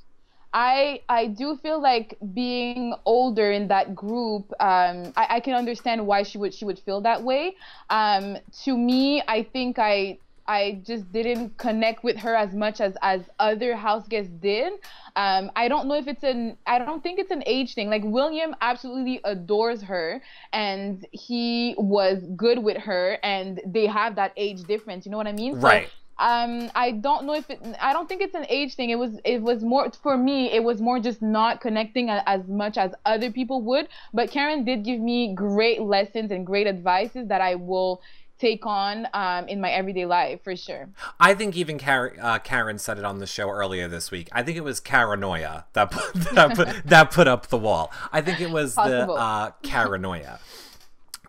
[0.54, 6.06] I I do feel like being older in that group, um, I, I can understand
[6.06, 7.56] why she would she would feel that way.
[7.90, 12.96] Um, to me, I think I I just didn't connect with her as much as
[13.02, 14.72] as other house guests did.
[15.16, 17.90] Um, I don't know if it's an I don't think it's an age thing.
[17.90, 24.32] Like William absolutely adores her, and he was good with her, and they have that
[24.36, 25.04] age difference.
[25.06, 25.56] You know what I mean?
[25.56, 25.90] So, Right.
[26.18, 29.18] um i don't know if it i don't think it's an age thing it was
[29.24, 32.92] it was more for me it was more just not connecting a, as much as
[33.06, 37.54] other people would but karen did give me great lessons and great advices that i
[37.54, 38.00] will
[38.42, 40.88] take on um, in my everyday life for sure
[41.20, 44.28] I think even Karen, uh, Karen said it on the show earlier this week.
[44.32, 47.92] I think it was Karanoia that put, that put, that put up the wall.
[48.12, 49.14] I think it was Possible.
[49.14, 49.50] the uh.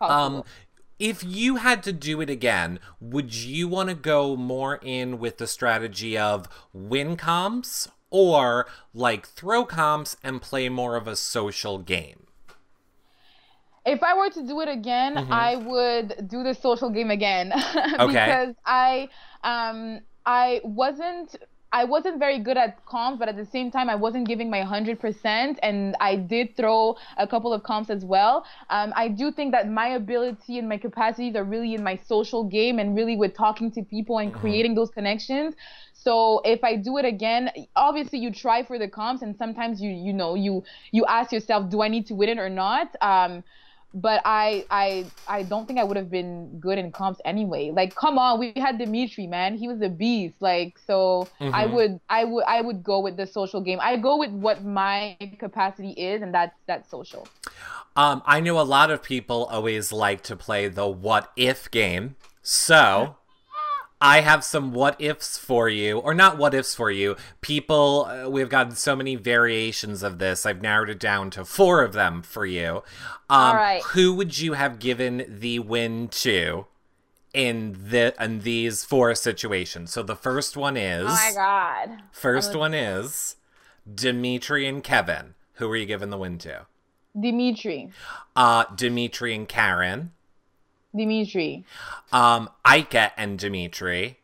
[0.00, 0.42] Um,
[0.98, 5.38] if you had to do it again, would you want to go more in with
[5.38, 11.78] the strategy of win comps or like throw comps and play more of a social
[11.78, 12.23] game?
[13.86, 15.30] If I were to do it again, Mm-hmm.
[15.30, 17.52] I would do the social game again
[18.06, 19.08] because I
[19.42, 21.36] um I wasn't
[21.72, 24.60] I wasn't very good at comps, but at the same time, I wasn't giving my
[24.60, 28.46] 100%, and I did throw a couple of comps as well.
[28.70, 32.44] Um, I do think that my ability and my capacities are really in my social
[32.44, 35.54] game and really with talking to people and creating those connections.
[35.92, 39.90] So if I do it again, obviously you try for the comps, and sometimes you
[39.90, 40.62] you know you
[40.92, 42.94] you ask yourself, do I need to win it or not?
[43.00, 43.42] Um,
[43.94, 47.70] but I I I don't think I would have been good in comps anyway.
[47.70, 49.56] Like, come on, we had Dimitri, man.
[49.56, 50.36] He was a beast.
[50.40, 51.72] Like, so I Mhm.
[51.72, 53.78] would I would I would go with the social game.
[53.80, 57.32] I go with what my capacity is, and that's that's social.
[57.96, 62.16] Um, I know a lot of people always like to play the what if game.
[62.42, 63.16] So,
[64.04, 67.16] I have some what ifs for you, or not what ifs for you.
[67.40, 70.44] People, uh, we've gotten so many variations of this.
[70.44, 72.82] I've narrowed it down to four of them for you.
[73.30, 73.82] Um, All right.
[73.94, 76.66] Who would you have given the win to
[77.32, 79.90] in the in these four situations?
[79.90, 82.02] So the first one is Oh my god.
[82.12, 83.36] first I'm one is
[83.92, 85.34] Dimitri and Kevin.
[85.54, 86.66] Who are you giving the win to?
[87.18, 87.90] Dimitri.
[88.36, 90.12] Uh, Dimitri and Karen.
[90.96, 91.64] Dimitri.
[92.12, 94.18] Um, Ika and Dimitri.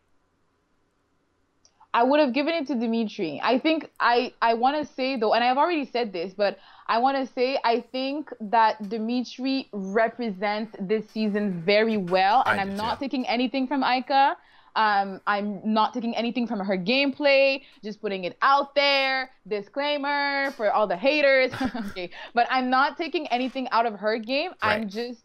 [1.92, 3.40] I would have given it to Dimitri.
[3.42, 6.98] I think I I want to say though, and I've already said this, but I
[6.98, 12.76] want to say I think that Dimitri represents this season very well, and I I'm
[12.76, 13.06] not too.
[13.06, 14.36] taking anything from Ika.
[14.76, 17.62] Um, I'm not taking anything from her gameplay.
[17.82, 19.30] Just putting it out there.
[19.48, 21.52] Disclaimer for all the haters.
[21.90, 24.50] okay, but I'm not taking anything out of her game.
[24.62, 24.74] Right.
[24.74, 25.24] I'm just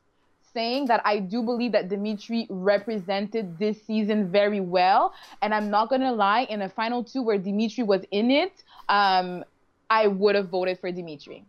[0.55, 5.13] saying that I do believe that Dimitri represented this season very well.
[5.43, 9.43] And I'm not gonna lie, in a final two where Dimitri was in it, um,
[9.89, 11.45] I would have voted for Dimitri.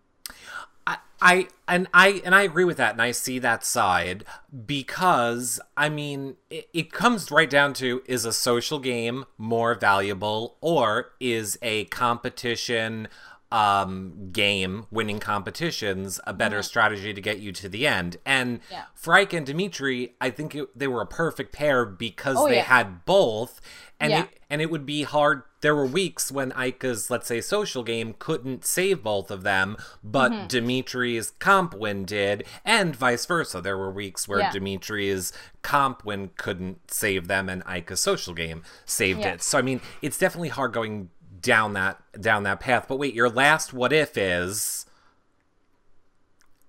[0.87, 4.25] I, I and I and I agree with that, and I see that side
[4.67, 10.57] because I mean it, it comes right down to is a social game more valuable
[10.61, 13.09] or is a competition
[13.53, 18.73] um game winning competitions a better strategy to get you to the end and Mm-hmm.
[18.73, 18.85] Yeah.
[18.95, 22.57] for Ika and Dimitri I think it, they were a perfect pair because Oh, they
[22.57, 22.63] yeah.
[22.65, 23.61] had both
[24.01, 24.23] and Yeah.
[24.25, 28.15] it and it would be hard there were weeks when Ika's let's say social game
[28.19, 30.47] couldn't save both of them but Mm-hmm.
[30.49, 34.51] Dimitri's comp win did and vice versa there were weeks where Yeah.
[34.51, 35.33] Dimitri's
[35.63, 40.19] comp win couldn't save them and Ika's social game saved it so I mean it's
[40.19, 41.11] definitely hard going
[41.47, 44.85] down that down that path but wait your last what if is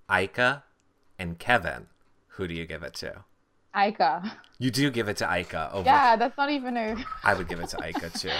[0.08, 0.62] Ika
[1.18, 1.88] and Kevin
[2.28, 3.24] who do you give it to
[3.76, 4.38] Ika.
[4.60, 7.58] you do give it to Ika over Yeah, that's not even a I would give
[7.58, 8.30] it to Ika too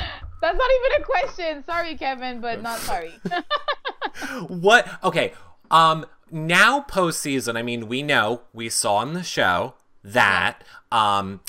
[0.40, 1.64] that's not even a question.
[1.66, 3.12] Sorry, Kevin, but not sorry.
[4.46, 5.32] what okay
[5.72, 9.74] um now postseason i mean we know we saw on the show
[10.04, 11.40] that um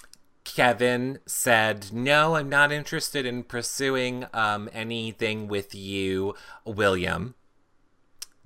[0.55, 6.33] kevin said no i'm not interested in pursuing um anything with you
[6.65, 7.35] william.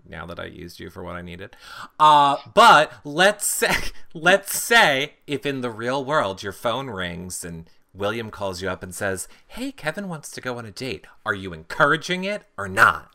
[0.08, 1.56] Now that i used you for what i needed.
[2.00, 3.74] Uh but let's say
[4.14, 8.84] let's say if in the real world your phone rings and william calls you up
[8.84, 11.08] and says hey kevin wants to go on a date.
[11.26, 13.13] Are you encouraging it or not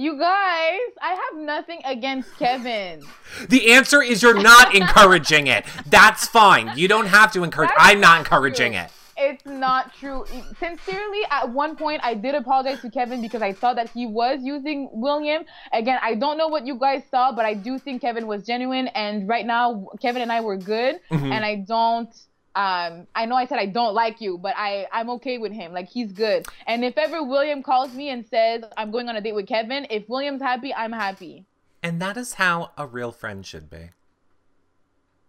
[0.00, 3.02] you guys, I have nothing against Kevin.
[3.48, 5.66] The answer is you're not encouraging it.
[5.86, 6.72] That's fine.
[6.76, 7.68] You don't have to encourage.
[7.76, 8.80] That's I'm not encouraging true.
[8.82, 8.90] it.
[9.22, 10.24] It's not true.
[10.58, 14.38] Sincerely, at one point, I did apologize to Kevin because I thought that he was
[14.42, 15.44] using William.
[15.74, 18.88] Again, I don't know what you guys saw, but I do think Kevin was genuine.
[18.88, 21.00] And right now, Kevin and I were good.
[21.10, 21.30] Mhm.
[21.34, 22.08] And I don't.
[22.56, 25.72] Um, I know I said I don't like you, but I I'm okay with him.
[25.72, 26.46] Like he's good.
[26.66, 29.86] And if ever William calls me and says I'm going on a date with Kevin,
[29.90, 31.46] if William's happy, I'm happy.
[31.82, 33.90] And that is how a real friend should be.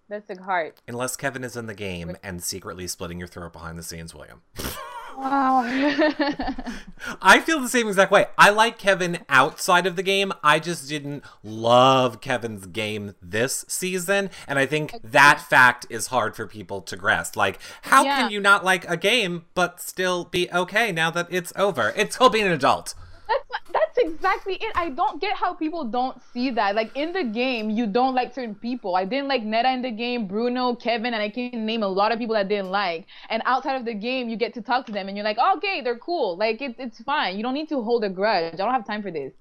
[0.10, 0.82] That's a heart.
[0.88, 4.42] Unless Kevin is in the game and secretly splitting your throat behind the scenes, William.
[5.18, 5.64] Wow.
[7.22, 8.26] I feel the same exact way.
[8.38, 10.32] I like Kevin outside of the game.
[10.44, 14.30] I just didn't love Kevin's game this season.
[14.48, 17.36] And I think that fact is hard for people to grasp.
[17.36, 18.18] Like, how Yeah.
[18.22, 21.94] can you not like a game but still be okay now that it's over?
[21.96, 22.94] It's called being an adult.
[23.28, 24.72] That's that's exactly it.
[24.76, 26.76] I don't get how people don't see that.
[26.76, 28.96] Like in the game, you don't like certain people.
[28.96, 32.12] I didn't like Neda in the game, Bruno, Kevin, and I can name a lot
[32.12, 33.06] of people that didn't like.
[33.30, 35.82] And outside of the game, you get to talk to them, and you're like, okay,
[35.82, 36.38] they're cool.
[36.38, 37.38] Like it's it's fine.
[37.38, 38.54] You don't need to hold a grudge.
[38.54, 39.34] I don't have time for this.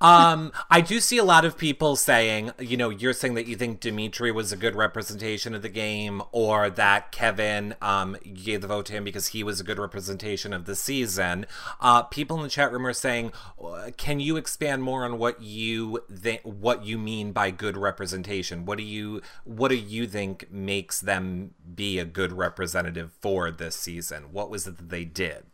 [0.00, 3.56] Um, I do see a lot of people saying, you know, you're saying that you
[3.56, 8.68] think Dimitri was a good representation of the game, or that Kevin, um, gave the
[8.68, 11.46] vote to him because he was a good representation of the season.
[11.80, 13.32] Uh, people in the chat room are saying,
[13.96, 16.02] can you expand more on what you
[16.42, 18.64] what you mean by good representation?
[18.64, 23.76] What do you what do you think makes them be a good representative for this
[23.76, 24.32] season?
[24.32, 25.46] What was it that they did?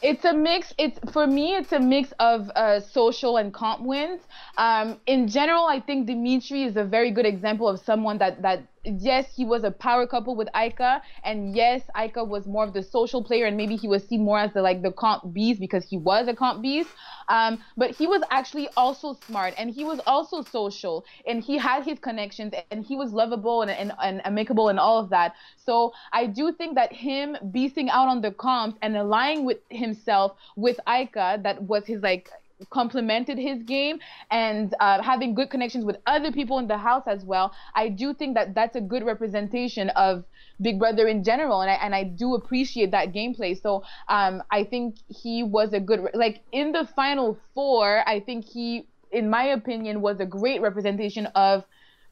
[0.00, 0.72] It's a mix.
[0.78, 1.56] It's for me.
[1.56, 4.20] It's a mix of uh, social and comp wins.
[4.56, 8.62] Um, in general, I think Dimitri is a very good example of someone that that
[8.88, 12.82] yes, he was a power couple with Ika, and yes, Ika was more of the
[12.82, 15.84] social player, and maybe he was seen more as the like the comp beast because
[15.84, 16.90] he was a comp beast.
[17.28, 21.84] Um, but he was actually also smart, and he was also social, and he had
[21.84, 25.34] his connections, and he was lovable and, and, and amicable and all of that.
[25.56, 30.36] So I do think that him beasting out on the comps and aligning with himself
[30.56, 32.30] with Aika, that was his like
[32.70, 33.98] complemented his game
[34.30, 37.52] and uh, having good connections with other people in the house as well.
[37.74, 40.24] I do think that that's a good representation of
[40.60, 43.60] Big Brother in general, and I and I do appreciate that gameplay.
[43.60, 48.02] So um, I think he was a good like in the final four.
[48.08, 51.64] I think he, in my opinion, was a great representation of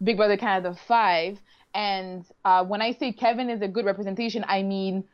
[0.02, 1.38] Big Brother Canada five.
[1.74, 5.04] And uh, when I say Kevin is a good representation, I mean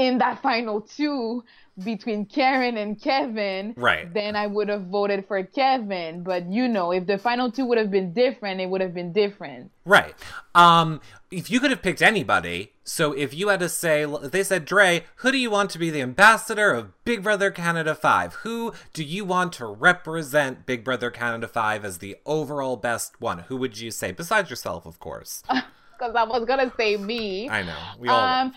[0.00, 1.44] in that final two
[1.84, 4.12] between Karen and Kevin, right.
[4.12, 6.22] then I would have voted for Kevin.
[6.22, 9.12] But you know, if the final two would have been different, it would have been
[9.12, 9.70] different.
[9.84, 10.14] Right.
[10.54, 14.64] Um, if you could have picked anybody, so if you had to say, they said,
[14.64, 18.34] Dre, who do you want to be the ambassador of Big Brother Canada 5?
[18.36, 23.40] Who do you want to represent Big Brother Canada 5 as the overall best one?
[23.40, 24.12] Who would you say?
[24.12, 25.42] Besides yourself, of course.
[26.00, 27.50] Because I was going to say me.
[27.50, 27.76] I know.
[27.98, 28.18] We all.
[28.18, 28.54] Um,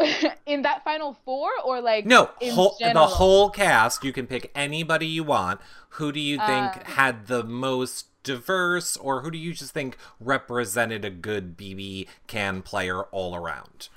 [0.46, 5.06] in that final four or like no whole, the whole cast you can pick anybody
[5.06, 5.60] you want.
[5.94, 9.96] Who do you think uh, had the most diverse or who do you just think
[10.20, 13.88] represented a good bb can player all around?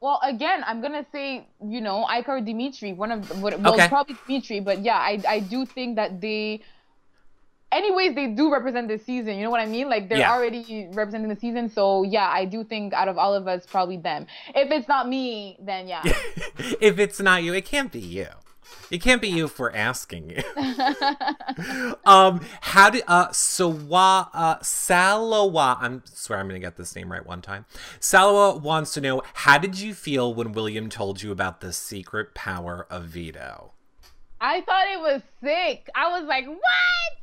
[0.00, 3.88] Well again i'm gonna say you know Ika dimitri one of what well, okay.
[3.88, 6.60] probably dimitri but yeah i i do think that they
[7.72, 10.32] anyways they do represent the season you know what i mean like they're yeah.
[10.32, 13.96] already representing the season so yeah i do think out of all of us probably
[13.96, 16.02] them if it's not me then yeah
[16.80, 18.26] if it's not you it can't be you
[18.90, 20.42] it can't be you for asking you.
[22.04, 27.24] um, how did uh Sawa uh Salawa I'm swear I'm gonna get this name right
[27.24, 27.66] one time.
[28.00, 32.34] Salawa wants to know how did you feel when William told you about the secret
[32.34, 33.72] power of veto?
[34.40, 35.88] I thought it was sick.
[35.94, 37.20] I was like, what?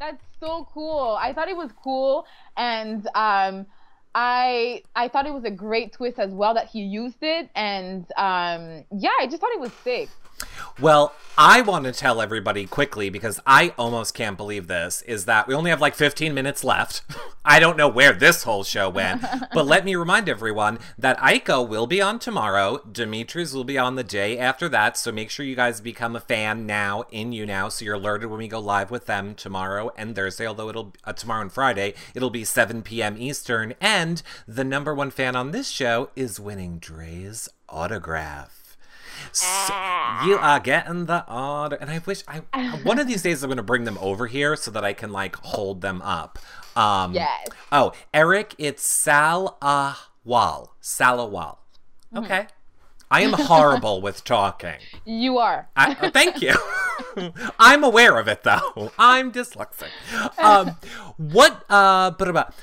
[0.00, 1.18] That's so cool.
[1.20, 2.24] I thought it was cool,
[2.56, 3.66] and um,
[4.14, 8.04] I I thought it was a great twist as well that he used it, and
[8.16, 10.14] um, yeah, I just thought it was sick.
[10.80, 15.48] Well, I want to tell everybody quickly because I almost can't believe this is that
[15.48, 17.02] we only have like 15 minutes left.
[17.46, 19.24] I don't know where this whole show went,
[19.54, 22.78] but let me remind everyone that Ika will be on tomorrow.
[22.90, 26.20] Dimitri's will be on the day after that, so make sure you guys become a
[26.20, 30.14] fan now in YouNow so you're alerted when we go live with them tomorrow and
[30.14, 33.16] Thursday, although it'll uh, tomorrow and Friday, it'll be 7 p.m.
[33.18, 38.76] Eastern and the number one fan on this show is winning Dre's autograph.
[39.32, 39.46] So
[40.24, 42.38] you are getting the order, and I wish I
[42.82, 45.12] one of these days I'm going to bring them over here so that I can
[45.12, 46.38] like hold them up.
[46.76, 47.48] Um, yes.
[47.72, 49.58] Oh, Eric, it's Sal
[50.24, 50.76] Wall.
[50.82, 51.58] Salawal.
[52.14, 52.18] Mm-hmm.
[52.18, 52.40] Okay.
[52.40, 52.56] Mm-hmm.
[53.12, 54.78] I am horrible with talking.
[55.04, 55.68] You are.
[55.74, 56.54] I, uh, thank you.
[57.58, 58.92] I'm aware of it though.
[58.98, 59.88] I'm dyslexic.
[60.38, 60.76] Um,
[61.16, 61.64] what?
[61.68, 62.54] Uh, but about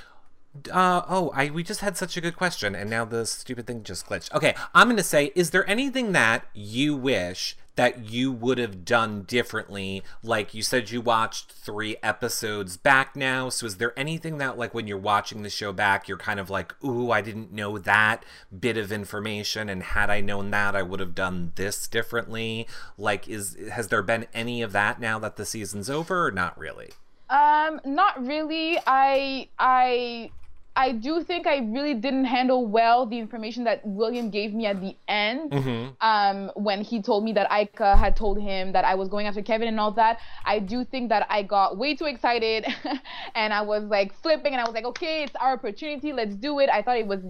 [0.72, 3.84] uh, oh, I we just had such a good question, and now the stupid thing
[3.84, 4.34] just glitched.
[4.34, 9.22] Okay, I'm gonna say, is there anything that you wish that you would have done
[9.22, 10.04] differently?
[10.24, 14.74] Like you said, you watched three episodes back now, so is there anything that, like,
[14.74, 18.26] when you're watching the show back, you're kind of like, ooh, I didn't know that
[18.60, 22.68] bit of information, and had I known that, I would have done this differently?
[22.98, 26.58] Like, is has there been any of that now that the season's over, or not
[26.58, 26.90] really?
[27.30, 28.80] Um, not really.
[28.88, 30.32] I I
[30.78, 34.80] I do think I really didn't handle well the information that William gave me at
[34.80, 35.88] the end mm-hmm.
[36.02, 39.42] um, when he told me that Ika had told him that I was going after
[39.42, 40.20] Kevin and all that.
[40.46, 42.68] I do think that I got way too excited
[43.36, 46.60] and I was like flipping and I was like, okay, it's our opportunity, let's do
[46.60, 46.70] it.
[46.70, 47.22] I thought it was,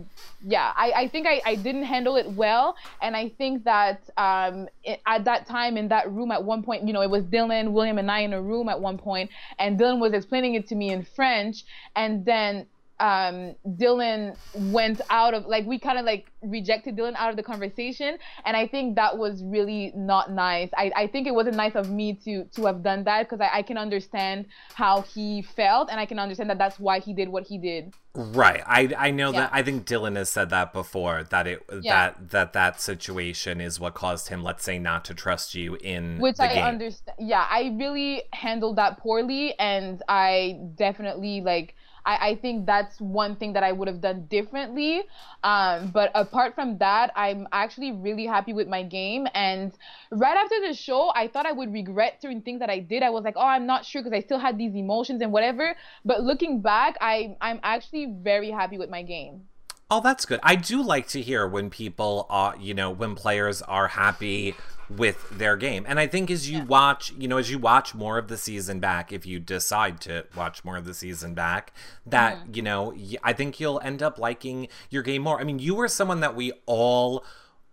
[0.45, 2.75] yeah, I, I think I, I didn't handle it well.
[3.01, 6.85] And I think that um, it, at that time in that room at one point,
[6.85, 9.77] you know, it was Dillon, William, and I in a room at one point, and
[9.77, 11.63] Dillon was explaining it to me in French.
[11.95, 12.65] And then
[12.99, 17.43] um, Dillon went out of like we kind of like rejected Dillon out of the
[17.43, 20.69] conversation, and I think that was really not nice.
[20.75, 23.59] I, I think it wasn't nice of me to to have done that because I,
[23.59, 27.29] I can understand how he felt, and I can understand that that's why he did
[27.29, 27.93] what he did.
[28.15, 28.63] Right.
[28.65, 29.41] I I know yeah.
[29.41, 31.93] that I think Dillon has said that before that it yeah.
[31.93, 36.17] that that that situation is what caused him, let's say, not to trust you in
[36.17, 36.63] which I game.
[36.63, 37.17] understand.
[37.19, 41.75] Yeah, I really handled that poorly, and I definitely like
[42.07, 45.03] I, I think that's one thing that I would have done differently.
[45.43, 49.27] Um, but apart from that, I'm actually really happy with my game.
[49.33, 49.73] And
[50.11, 53.03] right after the show, I thought I would regret certain things that I did.
[53.03, 55.75] I was like, oh, I'm not sure because I still had these emotions and whatever.
[56.05, 59.43] But looking back, I I'm actually very happy with my game.
[59.89, 60.39] Oh, that's good.
[60.43, 64.55] I do like to hear when people are, you know, when players are happy
[64.89, 65.85] with their game.
[65.87, 66.65] And I think as you yeah.
[66.65, 70.25] watch, you know, as you watch more of the season back, if you decide to
[70.35, 71.73] watch more of the season back,
[72.05, 72.55] that, mm-hmm.
[72.55, 75.39] you know, I think you'll end up liking your game more.
[75.39, 77.23] I mean, you were someone that we all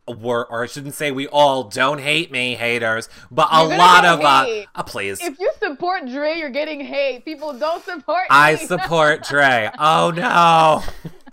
[0.07, 4.21] were, or I shouldn't say we all don't hate me, haters, but a lot of
[4.21, 5.21] uh, uh, please.
[5.23, 7.25] If you support Dre, you're getting hate.
[7.25, 8.25] People don't support.
[8.29, 8.67] I me.
[8.67, 9.71] support Dre.
[9.79, 10.83] Oh no,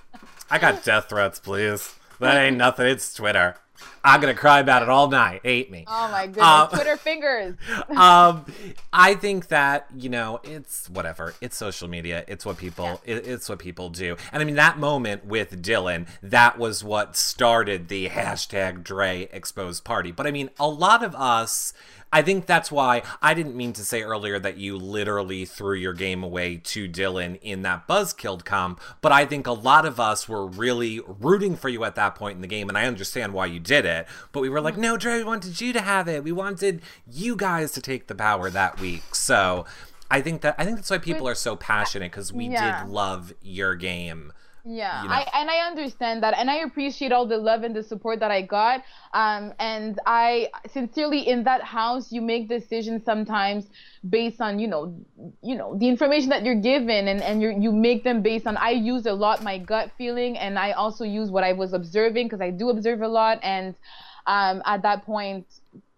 [0.49, 1.95] I got death threats, please.
[2.21, 2.87] That ain't nothing.
[2.87, 3.55] It's Twitter.
[4.03, 5.41] I'm gonna cry about it all night.
[5.43, 5.85] Hate me.
[5.87, 7.55] Oh my goodness, um, Twitter fingers.
[7.89, 8.45] um,
[8.91, 11.33] I think that you know it's whatever.
[11.41, 12.23] It's social media.
[12.27, 13.01] It's what people.
[13.05, 13.15] Yeah.
[13.15, 14.17] It, it's what people do.
[14.31, 19.83] And I mean that moment with Dillon, that was what started the hashtag Dre exposed
[19.83, 20.11] party.
[20.11, 21.73] But I mean, a lot of us
[22.13, 25.93] I think that's why I didn't mean to say earlier that you literally threw your
[25.93, 30.27] game away to Dillon in that Buzzkilled comp, but I think a lot of us
[30.27, 33.45] were really rooting for you at that point in the game, and I understand why
[33.45, 34.07] you did it.
[34.31, 34.83] But we were like, mm-hmm.
[34.83, 36.23] no, Dre, we wanted you to have it.
[36.23, 39.15] We wanted you guys to take the power that week.
[39.15, 39.65] So
[40.09, 42.83] I think that I think that's why people are so passionate because we yeah.
[42.83, 44.33] did love your game
[44.63, 45.15] yeah, you know?
[45.15, 48.31] I and I understand that, and I appreciate all the love and the support that
[48.31, 48.83] I got.
[49.13, 53.65] Um, and I sincerely, in that house, you make decisions sometimes
[54.07, 54.95] based on you know,
[55.41, 58.57] you know, the information that you're given, and and you you make them based on.
[58.57, 62.27] I use a lot my gut feeling, and I also use what I was observing
[62.27, 63.75] because I do observe a lot, and
[64.27, 65.47] um, at that point,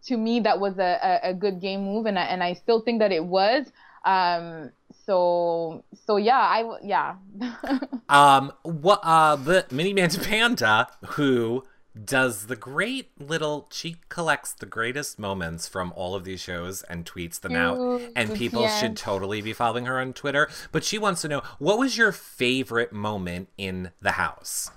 [0.06, 2.82] to me, that was a, a, a good game move, and I, and I still
[2.82, 3.72] think that it was.
[4.06, 4.72] Um,
[5.06, 7.16] so so yeah i yeah.
[8.10, 11.64] Um what uh the mini man panda who
[12.06, 17.06] does the great little she collects the greatest moments from all of these shows and
[17.06, 18.80] tweets them out and people yes.
[18.80, 20.50] should totally be following her on twitter.
[20.72, 24.72] But she wants to know what was your favorite moment in the house?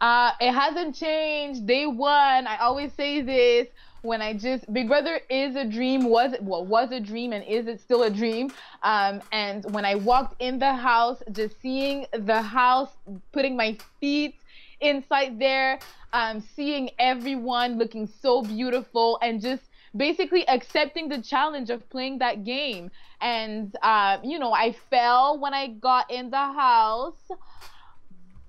[0.00, 1.66] Uh it hasn't changed.
[1.66, 3.68] Day one i always say this
[4.02, 7.66] when I just Big Brother is a dream was well was a dream and is
[7.66, 8.50] it still a dream.
[8.82, 12.90] Um, and when I walked in the house just seeing the house
[13.32, 14.36] putting my feet
[14.80, 15.78] inside there
[16.12, 19.64] um, seeing everyone looking so beautiful and just
[19.96, 22.90] basically accepting the challenge of playing that game.
[23.20, 27.30] And uh, you know I fell when I got in the house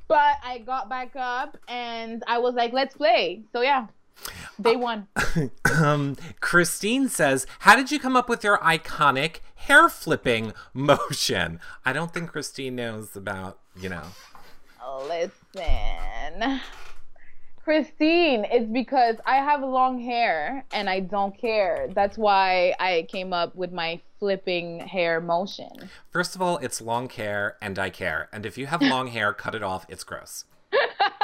[0.08, 3.44] but I got back up and I was like let's play.
[3.52, 3.88] So yeah
[4.60, 5.08] Day won.
[5.78, 11.60] um, Christine says, How did you come up with your iconic hair flipping motion?
[11.86, 14.04] I don't think Christine knows about, you know.
[15.08, 16.62] Listen.
[17.64, 21.88] Christine, it's because I have long hair and I don't care.
[21.94, 25.90] That's why I came up with my flipping hair motion.
[26.12, 28.28] First of all, it's long hair and I care.
[28.34, 29.86] And if you have long hair, cut it off.
[29.88, 30.46] It's gross.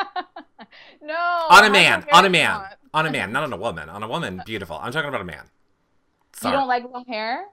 [1.01, 1.47] no.
[1.49, 2.05] On a man.
[2.11, 2.61] On a man.
[2.93, 3.89] On a man, not on a woman.
[3.89, 4.80] On a woman, beautiful.
[4.82, 5.49] I'm talking about a man.
[6.34, 6.53] Sorry.
[6.53, 7.45] You don't like long hair?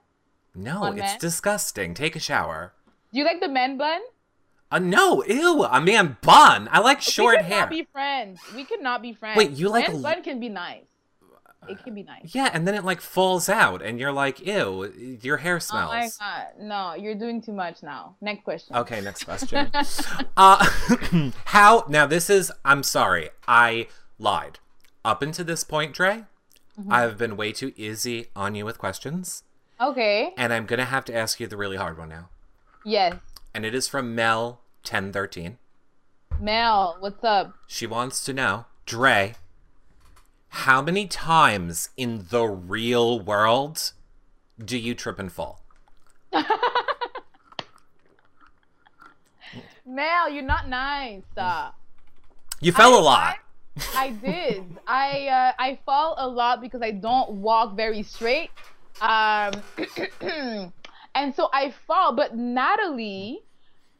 [0.55, 1.17] No, it's men?
[1.19, 1.93] disgusting.
[1.93, 2.73] Take a shower.
[3.11, 4.01] Do you like the men bun?
[4.71, 6.69] Uh, no, ew, a man bun.
[6.71, 7.55] I like short we hair.
[7.55, 8.39] We not be friends.
[8.55, 9.37] We could not be friends.
[9.37, 10.87] Wait, you like a bun can be nice.
[11.67, 12.33] It can be nice.
[12.33, 15.91] Yeah, and then it like falls out, and you're like, ew, your hair smells.
[15.91, 18.15] Oh my god, no, you're doing too much now.
[18.21, 18.75] Next question.
[18.75, 19.71] Okay, next question.
[20.37, 20.65] uh,
[21.45, 22.05] how now?
[22.05, 22.51] This is.
[22.65, 23.87] I'm sorry, I
[24.19, 24.59] lied
[25.05, 26.25] up until this point, Dre,
[26.79, 26.91] mm-hmm.
[26.91, 29.43] I've been way too easy on you with questions.
[29.79, 30.33] Okay.
[30.37, 32.29] And I'm gonna have to ask you the really hard one now.
[32.85, 33.15] Yes.
[33.53, 35.57] And it is from Mel ten thirteen.
[36.39, 37.53] Mel, what's up?
[37.67, 39.35] She wants to know, Dre,
[40.53, 43.91] how many times in the real world
[44.63, 45.63] do you trip and fall?
[49.85, 51.23] Mel, you're not nice.
[51.35, 51.71] Uh,
[52.61, 53.37] you fell I, a lot.
[53.95, 54.63] I did.
[54.85, 58.51] I uh, I fall a lot because I don't walk very straight.
[59.01, 59.53] Um,
[61.15, 62.13] and so I fall.
[62.13, 63.41] But Natalie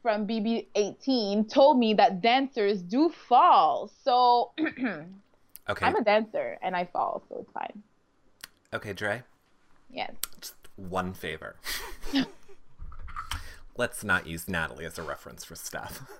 [0.03, 3.89] from BB18 told me that dancers do fall.
[4.03, 4.51] So
[5.69, 5.85] okay.
[5.85, 7.83] I'm a dancer and I fall, so it's fine.
[8.73, 9.23] Okay, Dre.
[9.91, 10.11] Yes.
[10.39, 11.55] Just one favor.
[13.77, 16.01] Let's not use Natalie as a reference for stuff.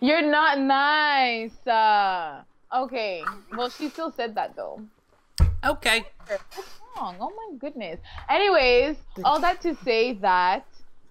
[0.00, 1.66] You're not nice.
[1.66, 2.42] Uh,
[2.74, 3.22] okay.
[3.56, 4.80] Well, she still said that though.
[5.64, 6.04] Okay.
[6.26, 7.16] What's wrong?
[7.20, 8.00] Oh my goodness.
[8.28, 10.66] Anyways, all that to say that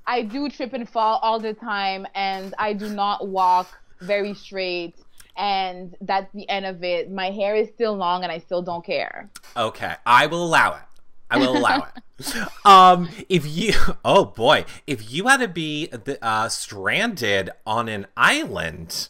[0.06, 3.68] I do trip and fall all the time, and I do not walk
[4.02, 4.96] very straight.
[5.38, 7.12] And that's the end of it.
[7.12, 9.30] My hair is still long, and I still don't care.
[9.56, 10.84] Okay, I will allow it.
[11.30, 12.04] I will allow it.
[12.66, 13.74] Um, if you,
[14.06, 15.90] oh boy, if you had to be
[16.22, 19.10] uh, stranded on an island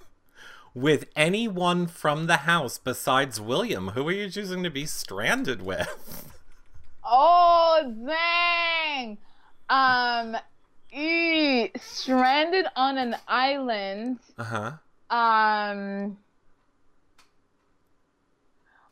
[0.74, 6.32] with anyone from the house besides William, who are you choosing to be stranded with?
[7.04, 9.18] Oh dang!
[9.68, 10.36] Um,
[10.92, 14.18] ee, stranded on an island.
[14.36, 14.72] Uh huh.
[15.12, 16.16] Um.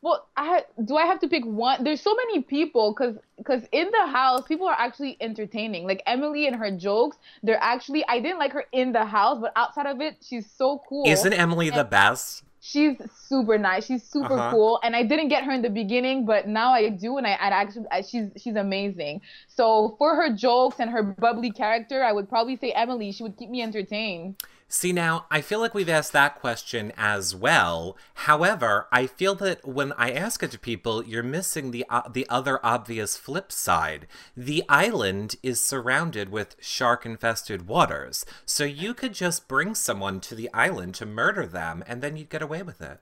[0.03, 1.83] Well, I do I have to pick one?
[1.83, 5.85] There's so many people because because in the house people are actually entertaining.
[5.85, 9.51] Like Emily and her jokes, they're actually I didn't like her in the house, but
[9.55, 11.05] outside of it, she's so cool.
[11.07, 12.43] Isn't Emily the best?
[12.63, 12.95] She's
[13.27, 13.85] super nice.
[13.85, 14.51] She's super Uh-huh.
[14.51, 17.31] cool, and I didn't get her in the beginning, but now I do, and I,
[17.31, 19.21] I actually I, she's she's amazing.
[19.47, 23.11] So for her jokes and her bubbly character, I would probably say Emily.
[23.11, 24.35] She would keep me entertained.
[24.73, 27.97] See, now, I feel like we've asked that question as well.
[28.13, 32.25] However, I feel that when I ask it to people, you're missing the, uh, the
[32.29, 34.07] other obvious flip side.
[34.35, 40.35] The island is surrounded with shark infested waters, so you could just bring someone to
[40.35, 42.99] the island to murder them, and then you'd get away with it.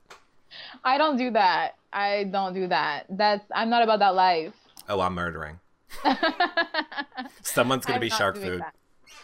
[0.84, 1.76] I don't do that.
[1.93, 3.05] I don't do that.
[3.11, 4.53] That's I'm not about that life.
[4.89, 5.59] Oh, I'm murdering.
[7.43, 8.61] Someone's gonna I'm be shark food.
[8.61, 8.74] that.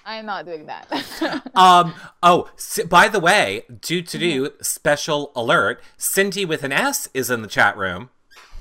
[0.06, 1.42] I'm not doing that.
[1.56, 1.94] Um.
[2.22, 2.50] Oh,
[2.90, 4.62] by the way, due to do Mm-hmm.
[4.62, 8.10] special alert, Cindy with an S is in the chat room.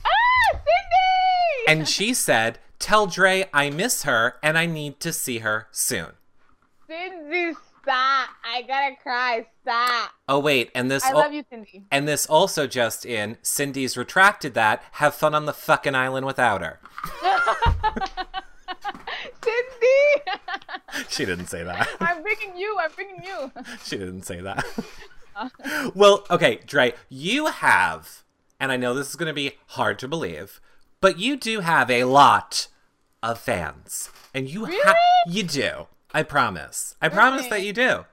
[0.04, 1.66] ah, Cindy!
[1.78, 6.12] And she said, Tell Dre I miss her and I need to see her soon.
[6.86, 8.28] Cindy, stop!
[8.44, 9.46] I gotta cry.
[9.62, 10.10] Stop!
[10.28, 11.84] Oh wait, and this I al- love you, Cindy.
[11.90, 14.82] and this also just in, Cindy's retracted that.
[14.92, 16.78] Have fun on the fucking island without her.
[21.08, 21.88] She didn't say that.
[22.00, 22.76] I'm picking you.
[22.80, 23.50] I'm picking you.
[23.84, 24.64] she didn't say that.
[25.94, 28.22] well, okay, Dre, you have,
[28.60, 30.60] and I know this is going to be hard to believe,
[31.00, 32.68] but you do have a lot
[33.22, 34.70] of fans, and you ha-
[35.26, 35.36] Really?
[35.36, 35.86] you do.
[36.12, 36.94] I promise.
[37.02, 38.04] I promise that you do.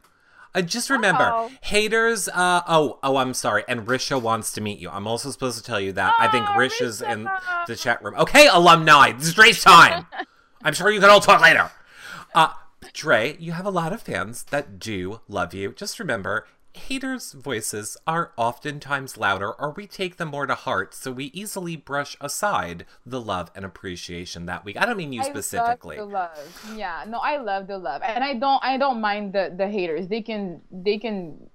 [0.55, 1.51] Uh, just remember, Oh.
[1.61, 2.27] haters.
[2.27, 3.63] Uh, oh, oh, I'm sorry.
[3.69, 4.89] And Risha wants to meet you.
[4.89, 6.13] I'm also supposed to tell you that.
[6.19, 7.29] I think Oh, Risha's in
[7.67, 8.15] the chat room.
[8.15, 10.07] Okay, alumni, this is Dre's time.
[10.63, 11.71] I'm sure you can all talk later.
[12.35, 12.49] Uh,
[12.93, 15.73] Dre, you have a lot of fans that do love you.
[15.73, 21.11] Just remember, haters' voices are oftentimes louder, or we take them more to heart, so
[21.11, 24.75] we easily brush aside the love and appreciation that we.
[24.75, 25.97] I don't mean you I specifically.
[25.97, 26.75] love the love.
[26.75, 30.07] Yeah, no, I love the love, and I don't, I don't mind the the haters.
[30.07, 31.49] They can, they can.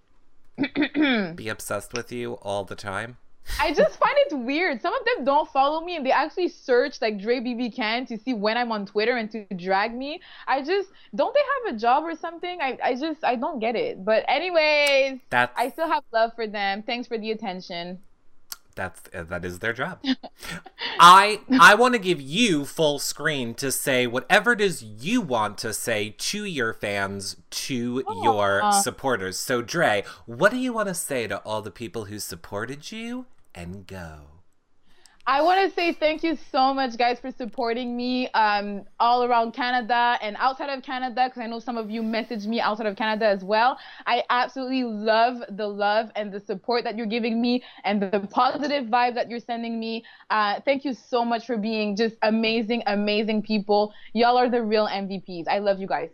[1.36, 3.18] Be obsessed with you all the time.
[3.60, 4.80] I just find it weird.
[4.80, 8.18] Some of them don't follow me, and they actually search like Dre BB Can to
[8.18, 10.20] see when I'm on Twitter and to drag me.
[10.46, 12.58] I just don't they have a job or something?
[12.60, 14.04] I, I just I don't get it.
[14.04, 16.82] But anyways, That's I still have love for them.
[16.82, 18.00] Thanks for the attention.
[18.74, 20.00] that's uh, that is their job.
[21.00, 25.56] I I want to give you full screen to say whatever it is you want
[25.58, 28.70] to say to your fans, to your Aw.
[28.82, 29.38] supporters.
[29.38, 33.26] So Dre, what do you want to say to all the people who supported you
[33.56, 34.20] and go?
[35.28, 39.54] I want to say thank you so much, guys, for supporting me um, all around
[39.54, 42.94] Canada and outside of Canada, because I know some of you messaged me outside of
[42.94, 43.76] Canada as well.
[44.06, 48.84] I absolutely love the love and the support that you're giving me and the positive
[48.84, 50.04] vibe that you're sending me.
[50.30, 53.92] Uh, thank you so much for being just amazing, amazing people.
[54.12, 55.48] Y'all are the real MVPs.
[55.48, 56.10] I love you guys.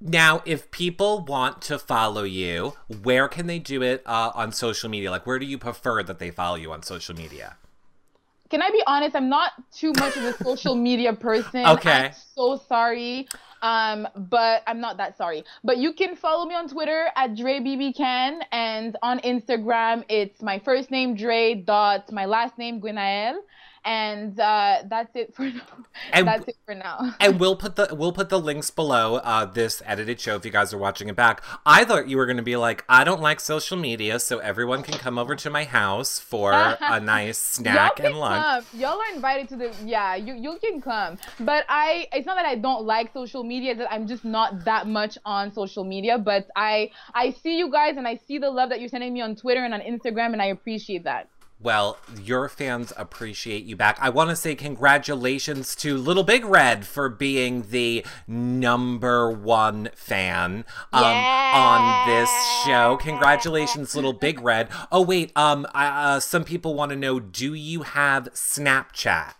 [0.00, 4.90] Now, if people want to follow you, where can they do it uh, on social
[4.90, 5.10] media?
[5.10, 7.56] Like, where do you prefer that they follow you on social media?
[8.50, 9.16] Can I be honest?
[9.16, 11.66] I'm not too much of a social media person.
[11.66, 12.06] Okay.
[12.06, 13.26] I'm so sorry.
[13.62, 15.42] Um, but I'm not that sorry.
[15.64, 20.90] But you can follow me on Twitter at DreBBCan and on Instagram it's my first
[20.90, 23.36] name Dre dot my last name Gwenaelle.
[23.84, 25.60] And uh, that's it for now.
[26.12, 27.14] And- that's it for now.
[27.20, 30.50] And we'll put the we'll put the links below uh, this edited show if you
[30.50, 31.42] guys are watching it back.
[31.64, 34.82] I thought you were going to be like, I don't like social media, so everyone
[34.82, 38.42] can come over to my house for a nice snack Y'all and lunch.
[38.70, 38.80] come.
[38.80, 40.14] Y'all are invited to the yeah.
[40.16, 43.74] You you can come, but I it's not that I don't like social media.
[43.74, 46.18] That I'm just not that much on social media.
[46.18, 49.20] But I I see you guys and I see the love that you're sending me
[49.22, 51.28] on Twitter and on Instagram, and I appreciate that.
[51.64, 53.96] Well, your fans appreciate you back.
[53.98, 60.66] I want to say congratulations to Little Big Red for being the number one fan
[60.92, 62.30] um, on this
[62.66, 62.98] show.
[63.00, 64.68] Congratulations, Little Big Red.
[64.92, 69.32] Oh wait, um, I, uh, some people want to know: Do you have Snapchat?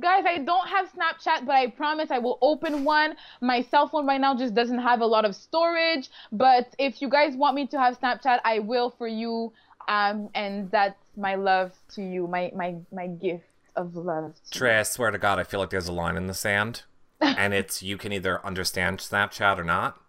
[0.00, 3.16] Guys, I don't have Snapchat, but I promise I will open one.
[3.42, 6.08] My cell phone right now just doesn't have a lot of storage.
[6.32, 9.52] But if you guys want me to have Snapchat, I will for you.
[9.86, 13.44] Um, and that's my love to you, my my my gift
[13.76, 14.34] of love.
[14.50, 16.82] Dre, I swear to God, I feel like there's a line in the sand,
[17.20, 20.00] and it's you can either understand Snapchat or not.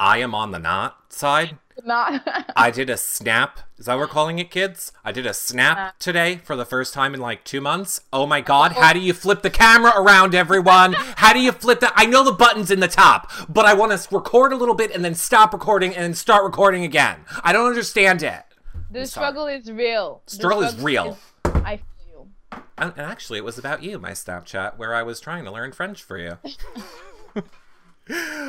[0.00, 1.58] I am on the not side.
[1.84, 2.22] Not.
[2.56, 3.60] I did a snap.
[3.78, 4.92] Is that what we're calling it, kids?
[5.04, 8.00] I did a snap today for the first time in like two months.
[8.12, 10.92] Oh my god, how do you flip the camera around, everyone?
[10.92, 11.92] How do you flip that?
[11.96, 14.94] I know the button's in the top, but I want to record a little bit
[14.94, 17.20] and then stop recording and then start recording again.
[17.42, 18.42] I don't understand it.
[18.90, 19.08] The sorry.
[19.26, 20.22] struggle is real.
[20.26, 21.18] The Struggle is real.
[21.44, 22.62] is- I feel you.
[22.76, 25.72] And, and actually, it was about you, my Snapchat, where I was trying to learn
[25.72, 26.38] French for you.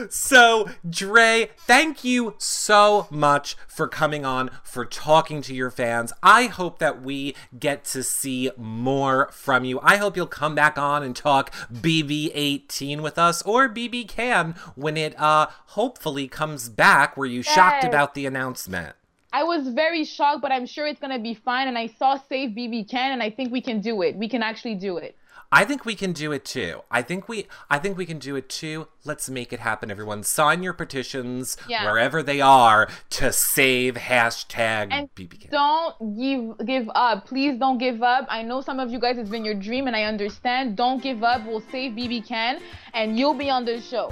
[0.10, 6.14] so, Dre, thank you so much for coming on, for talking to your fans.
[6.24, 9.80] I hope that we get to see more from you.
[9.82, 14.96] I hope you'll come back on and talk BB18 with us, or BB Can when
[14.96, 17.18] it uh hopefully comes back.
[17.18, 18.96] Were you shocked about the announcement?
[19.32, 21.68] I was very shocked, but I'm sure it's gonna be fine.
[21.68, 24.16] And I saw Save BB Can, and I think we can do it.
[24.16, 25.16] We can actually do it.
[25.52, 26.82] I think we can do it too.
[26.92, 28.88] I think we I think we can do it too.
[29.04, 30.22] Let's make it happen, everyone.
[30.22, 31.86] Sign your petitions Yeah.
[31.86, 35.50] wherever they are to save hashtag And BBK.
[35.50, 37.26] don't give give up.
[37.26, 38.28] Please don't give up.
[38.30, 40.76] I know some of you guys it's been your dream, and I understand.
[40.76, 41.44] Don't give up.
[41.48, 42.60] We'll save BB Can,
[42.94, 44.12] and you'll be on the show.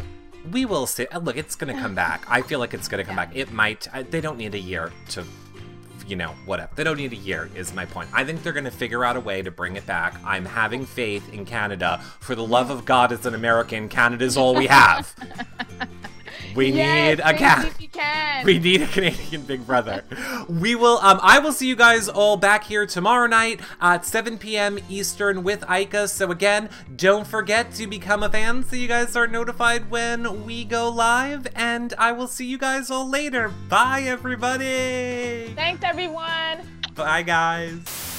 [0.51, 2.25] We will say, uh, look, it's going to come back.
[2.29, 3.35] I feel like it's going to come back.
[3.35, 3.87] It might.
[3.93, 5.23] uh, They don't need a year to,
[6.07, 6.71] you know, whatever.
[6.75, 8.09] They don't need a year, is my point.
[8.13, 10.15] I think they're going to figure out a way to bring it back.
[10.23, 12.01] I'm having faith in Canada.
[12.19, 15.13] For the love of God, as an American, Canada's all we have.
[16.57, 18.43] We Yes, need a cat.
[18.43, 20.03] We need a Canadian Big Brother.
[20.49, 20.97] We will.
[21.03, 24.79] Um, I will see you guys all back here tomorrow night at 7 p.m.
[24.89, 26.07] Eastern with Ika.
[26.07, 30.65] So again, don't forget to become a fan so you guys are notified when we
[30.65, 31.45] go live.
[31.53, 33.49] And I will see you guys all later.
[33.69, 35.53] Bye, everybody.
[35.55, 36.61] Thanks, everyone.
[36.95, 38.16] Bye, guys.